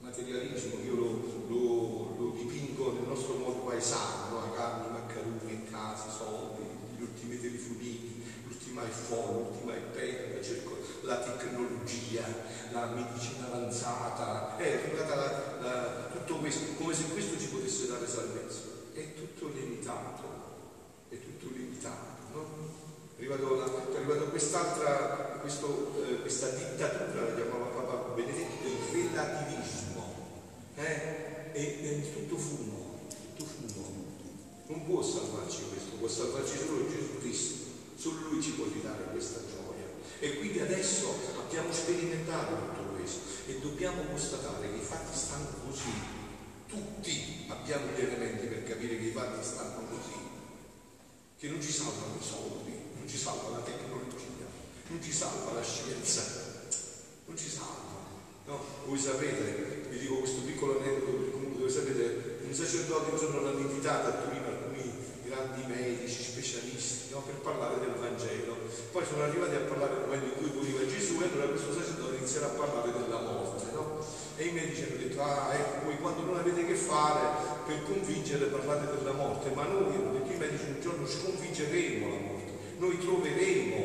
materialismo, 0.00 0.80
io 0.84 0.94
lo, 0.94 1.36
lo 1.48 2.16
dico 2.76 2.92
nel 2.92 3.08
nostro 3.08 3.36
modo 3.36 3.60
paesano, 3.60 4.38
no? 4.38 4.52
carni, 4.52 4.90
maccheroni, 4.90 5.64
case, 5.70 6.10
soldi, 6.10 6.62
gli 6.96 7.02
ultimi 7.02 7.40
telefonini, 7.40 8.24
l'ultima 8.46 8.82
iPhone, 8.82 9.48
l'ultima 9.48 9.74
iPad, 9.74 10.42
cerco 10.42 10.76
la 11.02 11.16
tecnologia, 11.18 12.24
la 12.70 12.86
medicina 12.86 13.46
avanzata, 13.46 14.56
è 14.56 14.72
arrivata 14.72 15.14
la, 15.14 15.56
la, 15.60 16.08
tutto 16.12 16.36
questo, 16.36 16.74
come 16.76 16.94
se 16.94 17.04
questo 17.08 17.38
ci 17.38 17.48
potesse 17.48 17.86
dare 17.86 18.06
salvezza. 18.06 18.74
È 18.92 19.14
tutto 19.14 19.48
limitato, 19.48 20.22
è 21.08 21.18
tutto 21.18 21.54
limitato, 21.54 22.32
no? 22.32 22.85
È 23.18 23.22
arrivato, 23.22 23.94
è 23.94 23.96
arrivato 23.96 24.24
quest'altra, 24.26 25.38
questo, 25.40 26.04
eh, 26.06 26.20
questa 26.20 26.50
dittatura, 26.50 27.22
la 27.24 27.34
chiamava 27.34 27.64
Papa 27.64 28.12
Benedetto, 28.12 28.62
del 28.62 28.76
relativismo, 28.92 30.04
eh? 30.74 31.52
è, 31.52 31.80
è 31.80 32.12
tutto 32.12 32.36
fumo, 32.36 33.08
tutto 33.34 33.46
fumo. 33.46 34.04
Non 34.66 34.84
può 34.84 35.00
salvarci 35.00 35.62
questo, 35.70 35.96
può 35.96 36.08
salvarci 36.08 36.58
solo 36.58 36.86
Gesù 36.90 37.18
Cristo, 37.20 37.64
solo 37.96 38.28
Lui 38.28 38.42
ci 38.42 38.50
può 38.50 38.66
ridare 38.70 39.04
questa 39.10 39.40
gioia. 39.48 39.86
E 40.18 40.36
quindi 40.36 40.60
adesso 40.60 41.14
abbiamo 41.38 41.72
sperimentato 41.72 42.54
tutto 42.54 42.96
questo 42.96 43.20
e 43.46 43.58
dobbiamo 43.60 44.02
constatare 44.10 44.68
che 44.68 44.76
i 44.76 44.84
fatti 44.84 45.16
stanno 45.16 45.48
così. 45.64 45.92
Tutti 46.68 47.46
abbiamo 47.48 47.86
gli 47.96 48.00
elementi 48.00 48.46
per 48.46 48.64
capire 48.64 48.98
che 48.98 49.06
i 49.06 49.12
fatti 49.12 49.42
stanno 49.42 49.86
così. 49.88 50.18
Che 51.38 51.48
non 51.48 51.62
ci 51.62 51.72
salvano 51.72 52.16
i 52.20 52.24
soldi, 52.24 52.85
non 53.06 53.14
ci 53.14 53.22
salva 53.22 53.50
la 53.50 53.62
tecnologia, 53.62 54.50
non 54.88 55.00
ci 55.00 55.12
salva 55.12 55.52
la 55.52 55.62
scienza, 55.62 56.22
non 57.26 57.38
ci 57.38 57.48
salva. 57.48 58.02
No? 58.46 58.58
Voi 58.84 58.98
sapete, 58.98 59.86
vi 59.88 59.98
dico 60.00 60.16
questo 60.16 60.40
piccolo 60.40 60.80
aneddoto 60.80 61.38
dove 61.56 61.70
sapete, 61.70 62.40
un 62.44 62.52
sacerdote 62.52 63.12
un 63.12 63.16
giorno 63.16 63.42
l'hanno 63.42 63.60
invitato 63.60 64.08
a 64.08 64.10
Torino 64.10 64.46
grandi 65.36 65.62
medici, 65.66 66.22
specialisti, 66.22 67.12
no? 67.12 67.20
per 67.20 67.34
parlare 67.42 67.78
del 67.78 67.94
Vangelo. 67.98 68.56
Poi 68.90 69.04
sono 69.04 69.24
arrivati 69.24 69.54
a 69.54 69.68
parlare 69.68 69.94
del 69.94 70.04
momento 70.06 70.26
in 70.26 70.36
cui 70.38 70.50
moriva 70.56 70.86
Gesù 70.86 71.20
e 71.20 71.28
allora 71.30 71.52
questo 71.52 71.74
sacerdote 71.74 72.16
inizierà 72.16 72.46
a 72.46 72.56
parlare 72.56 72.92
della 72.92 73.20
morte. 73.20 73.70
No? 73.72 74.04
E 74.36 74.44
i 74.46 74.52
medici 74.52 74.82
hanno 74.82 74.96
detto, 74.96 75.22
ah 75.22 75.52
ecco, 75.54 75.84
voi 75.84 75.98
quando 75.98 76.22
non 76.22 76.36
avete 76.38 76.64
che 76.64 76.74
fare 76.74 77.60
per 77.66 77.82
convincere 77.84 78.46
parlate 78.46 78.96
della 78.96 79.12
morte, 79.12 79.50
ma 79.50 79.64
noi, 79.64 79.92
detto 80.12 80.32
i 80.32 80.38
medici, 80.38 80.64
un 80.64 80.80
giorno 80.80 81.06
sconfiggeremo 81.06 82.08
la 82.08 82.20
morte, 82.20 82.35
noi 82.78 82.98
troveremo 82.98 83.76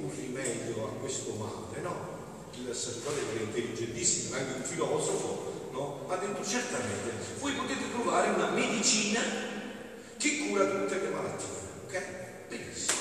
un 0.00 0.10
rimedio 0.14 0.86
a 0.86 1.00
questo 1.00 1.32
male. 1.32 1.80
No? 1.80 2.14
Il 2.54 2.74
sacerdote 2.74 3.20
era 3.34 3.42
intelligentissimo, 3.42 4.34
era 4.34 4.44
anche 4.44 4.58
un 4.58 4.64
filosofo, 4.64 5.70
no? 5.72 6.06
ha 6.08 6.16
detto 6.16 6.44
certamente, 6.44 7.10
voi 7.38 7.52
potete 7.52 7.90
trovare 7.92 8.30
una 8.30 8.50
medicina 8.50 9.20
che 10.16 10.38
cura 10.38 10.64
tutte 10.64 11.00
le 11.00 11.08
malattie. 11.08 11.46
Ok? 11.86 12.02
Benissimo. 12.48 12.98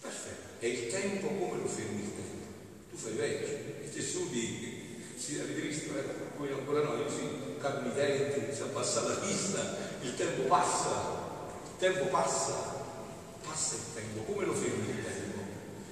Perfetto. 0.00 0.48
E 0.60 0.68
il 0.68 0.86
tempo 0.90 1.26
come 1.26 1.60
lo 1.60 1.68
fermi 1.68 2.02
il 2.02 2.14
tempo? 2.14 2.46
Tu 2.90 2.96
fai 2.96 3.12
vecchio, 3.12 3.84
i 3.84 3.90
tessuti, 3.90 5.04
si 5.16 5.38
avete 5.38 5.60
visto, 5.60 5.96
eh? 5.96 6.28
Voi 6.38 6.50
ancora 6.50 6.82
no, 6.82 6.96
io 6.96 7.10
sì, 7.10 7.40
denti, 7.94 8.54
si 8.54 8.62
abbassa 8.62 9.02
la 9.02 9.14
vista, 9.16 9.76
il 10.00 10.14
tempo 10.16 10.42
passa, 10.42 10.88
il 11.64 11.78
tempo 11.78 12.06
passa, 12.06 12.79
passa 13.60 13.76
il 13.76 13.92
tempo, 13.92 14.32
come 14.32 14.46
lo 14.46 14.54
fermi 14.54 14.88
il 14.88 15.04
tempo? 15.04 15.38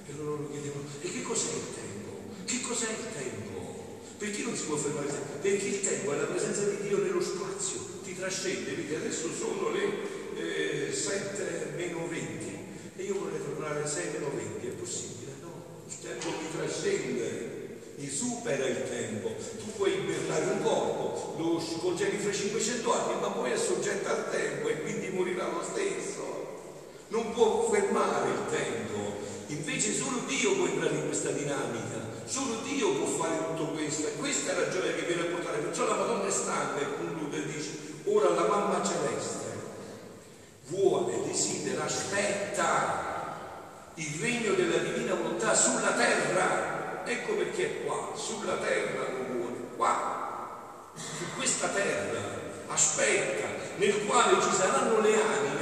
E 0.07 0.13
loro 0.17 0.41
lo 0.41 0.49
chiedevano, 0.49 0.89
e 1.01 1.11
che 1.11 1.21
cos'è 1.21 1.53
il 1.53 1.69
tempo? 1.77 2.09
Che 2.43 2.61
cos'è 2.61 2.89
il 2.89 3.05
tempo? 3.13 4.01
Perché 4.17 4.41
non 4.41 4.55
si 4.55 4.63
può 4.65 4.75
fermare 4.75 5.05
il 5.05 5.13
tempo? 5.13 5.37
Perché 5.39 5.65
il 5.67 5.81
tempo 5.81 6.13
è 6.13 6.17
la 6.17 6.23
presenza 6.23 6.63
di 6.63 6.87
Dio 6.87 6.97
nello 6.97 7.21
spazio, 7.21 8.01
ti 8.03 8.17
trascende, 8.17 8.73
vedi 8.73 8.95
adesso 8.95 9.29
sono 9.31 9.69
le 9.69 10.89
eh, 10.89 10.91
7 10.91 11.73
meno 11.75 12.07
20 12.07 12.57
e 12.97 13.03
io 13.03 13.19
vorrei 13.19 13.39
tornare 13.39 13.83
a 13.83 13.87
6 13.87 14.05
meno 14.13 14.31
20, 14.33 14.65
è 14.65 14.71
possibile? 14.71 15.31
No, 15.41 15.85
il 15.87 15.95
tempo 16.01 16.27
mi 16.41 16.49
trascende, 16.57 17.77
mi 17.97 18.09
supera 18.09 18.65
il 18.65 18.89
tempo. 18.89 19.29
Tu 19.59 19.71
puoi 19.77 19.93
ibernare 19.93 20.45
un 20.53 20.63
corpo, 20.63 21.35
lo 21.37 21.63
congeli 21.77 22.17
fra 22.17 22.33
500 22.33 22.93
anni, 22.93 23.21
ma 23.21 23.29
poi 23.29 23.51
è 23.51 23.57
soggetto 23.57 24.09
al 24.09 24.31
tempo 24.31 24.69
e 24.69 24.81
quindi 24.81 25.09
morirà 25.09 25.47
lo 25.47 25.61
stesso. 25.61 26.38
Non 27.09 27.33
può 27.33 27.69
fermare 27.71 28.29
il 28.29 28.41
tempo. 28.49 29.27
Invece 29.47 29.93
solo 29.93 30.21
Dio 30.27 30.55
può 30.55 30.65
entrare 30.67 30.95
in 30.95 31.05
questa 31.07 31.31
dinamica, 31.31 31.97
solo 32.25 32.61
Dio 32.61 32.93
può 32.93 33.07
fare 33.07 33.37
tutto 33.47 33.71
questo 33.71 34.07
e 34.07 34.13
questa 34.17 34.51
è 34.51 34.59
la 34.59 34.69
gioia 34.69 34.93
che 34.93 35.01
viene 35.01 35.23
a 35.23 35.25
portare. 35.25 35.57
Perciò 35.57 35.87
la 35.87 35.95
Madonna 35.95 36.27
è 36.27 36.31
stanca 36.31 36.79
e 36.79 36.97
conclude 36.97 37.45
dice, 37.47 37.69
ora 38.05 38.29
la 38.29 38.47
mamma 38.47 38.85
celeste 38.85 39.49
vuole, 40.67 41.23
desidera, 41.25 41.85
aspetta 41.85 43.07
il 43.95 44.19
regno 44.21 44.53
della 44.53 44.77
divina 44.77 45.15
volontà 45.15 45.55
sulla 45.55 45.93
terra. 45.93 47.03
Ecco 47.05 47.33
perché 47.33 47.65
è 47.65 47.85
qua, 47.85 48.11
sulla 48.15 48.57
terra 48.57 49.09
lo 49.09 49.33
vuole, 49.33 49.57
qua, 49.75 50.91
su 50.93 51.23
questa 51.35 51.69
terra, 51.69 52.19
aspetta, 52.67 53.47
nel 53.77 54.05
quale 54.05 54.39
ci 54.43 54.51
saranno 54.55 55.01
le 55.01 55.13
anime 55.19 55.58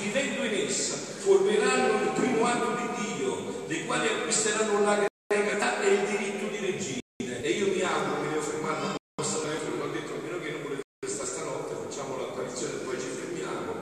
vivendo 0.00 0.44
in 0.44 0.66
essa 0.66 0.94
formeranno 0.96 2.02
il 2.02 2.10
primo 2.14 2.46
atto 2.46 2.74
di 2.80 3.16
Dio, 3.16 3.64
dei 3.66 3.84
quali 3.84 4.08
acquisteranno 4.08 4.82
la 4.82 5.06
gregità 5.26 5.80
e 5.82 5.92
il 5.92 6.06
diritto 6.08 6.46
di 6.48 6.56
regina. 6.56 7.42
E 7.42 7.50
io 7.50 7.68
mi 7.68 7.82
auguro 7.82 8.22
che 8.22 8.28
ne 8.28 8.36
ho 8.36 8.40
fermato 8.40 8.98
questo 9.14 9.40
ho 9.44 9.92
detto 9.92 10.12
almeno 10.14 10.38
che 10.40 10.50
non 10.50 10.62
volete 10.62 10.82
questa 10.98 11.26
stanotte, 11.26 11.74
facciamo 11.74 12.16
l'apparizione 12.16 12.74
e 12.74 12.84
poi 12.84 12.98
ci 12.98 13.08
fermiamo. 13.08 13.72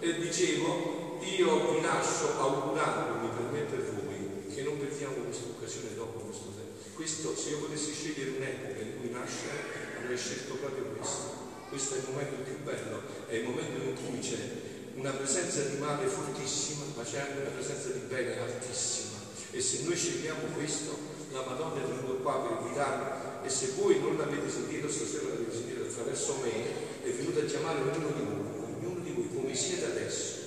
E 0.00 0.18
dicevo, 0.18 1.20
io 1.22 1.70
vi 1.70 1.80
lascio 1.80 2.38
augurandomi 2.38 3.28
per 3.28 3.46
me 3.52 3.58
e 3.60 3.70
per 3.70 3.82
voi 3.94 4.52
che 4.52 4.62
non 4.62 4.78
perdiamo 4.78 5.14
questa 5.22 5.46
occasione 5.46 5.94
dopo 5.94 6.18
questo 6.18 6.50
tempo. 6.56 6.82
Questo, 6.94 7.36
se 7.36 7.50
io 7.50 7.58
potessi 7.58 7.92
scegliere 7.92 8.30
un'epoca 8.36 8.80
in 8.80 8.98
cui 8.98 9.10
nascere, 9.10 10.02
avrei 10.02 10.18
scelto 10.18 10.54
proprio 10.54 10.84
questo. 10.96 11.40
Questo 11.68 11.94
è 11.94 11.98
il 11.98 12.04
momento 12.10 12.42
più 12.42 12.58
bello, 12.64 13.02
è 13.28 13.34
il 13.34 13.44
momento 13.44 13.82
in 13.82 13.94
cui 13.94 14.18
c'è 14.18 14.71
una 14.94 15.10
presenza 15.10 15.62
di 15.62 15.78
male 15.78 16.06
fortissima, 16.06 16.84
ma 16.94 17.02
c'è 17.02 17.20
anche 17.20 17.40
una 17.40 17.50
presenza 17.50 17.88
di 17.88 18.00
bene 18.08 18.38
altissima. 18.38 19.18
E 19.50 19.60
se 19.60 19.82
noi 19.84 19.96
scegliamo 19.96 20.54
questo, 20.54 20.96
la 21.32 21.44
Madonna 21.46 21.82
è 21.82 21.86
venuta 21.86 22.22
qua 22.22 22.40
per 22.40 22.58
guidarmi 22.66 23.46
e 23.46 23.48
se 23.48 23.72
voi 23.76 23.98
non 24.00 24.16
l'avete 24.16 24.48
sentito 24.48 24.88
stasera, 24.88 25.28
l'avete 25.28 25.52
sentito 25.52 25.82
attraverso 25.82 26.38
me, 26.42 27.04
è 27.04 27.10
venuta 27.10 27.40
a 27.40 27.44
chiamare 27.44 27.80
ognuno 27.80 28.10
di 28.14 28.22
voi, 28.22 28.74
ognuno 28.76 29.00
di 29.00 29.10
voi 29.12 29.28
come 29.34 29.54
siete 29.54 29.86
adesso. 29.86 30.40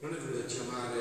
Non 0.00 0.14
è 0.14 0.16
venuta 0.16 0.44
a 0.44 0.46
chiamare 0.46 0.98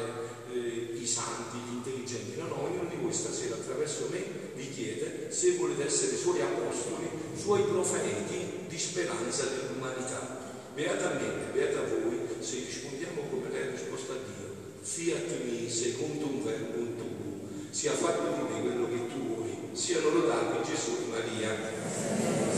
eh, 0.51 0.97
i 0.97 1.05
santi, 1.05 1.57
gli 1.57 1.73
intelligenti, 1.75 2.37
no, 2.39 2.47
no, 2.47 2.63
ognuno 2.63 2.89
di 2.89 2.95
voi 2.95 3.13
stasera 3.13 3.55
attraverso 3.55 4.07
me 4.11 4.23
vi 4.55 4.69
chiede 4.69 5.31
se 5.31 5.55
volete 5.55 5.85
essere 5.85 6.15
suoi 6.15 6.41
apostoli, 6.41 7.09
suoi 7.35 7.63
profeti 7.63 8.65
di 8.67 8.79
speranza 8.79 9.45
dell'umanità. 9.45 10.43
Beata 10.73 11.13
me, 11.13 11.51
beata 11.53 11.83
voi, 11.83 12.14
se 12.45 12.57
rispondiamo 12.63 13.21
come 13.31 13.49
lei 13.49 13.63
ha 13.63 13.71
risposto 13.71 14.11
a 14.11 14.17
Dio, 14.17 14.53
fiat 14.79 15.45
mi 15.45 15.67
secondo 15.67 16.27
un 16.27 16.43
verbo 16.43 16.77
tuo, 16.95 17.49
sia 17.71 17.91
fatto 17.91 18.35
di 18.35 18.53
me 18.53 18.61
quello 18.61 18.87
che 18.87 19.07
tu 19.07 19.33
vuoi, 19.33 19.57
siano 19.73 20.09
lodati 20.11 20.69
Gesù 20.69 20.91
e 20.91 21.09
Maria. 21.09 22.45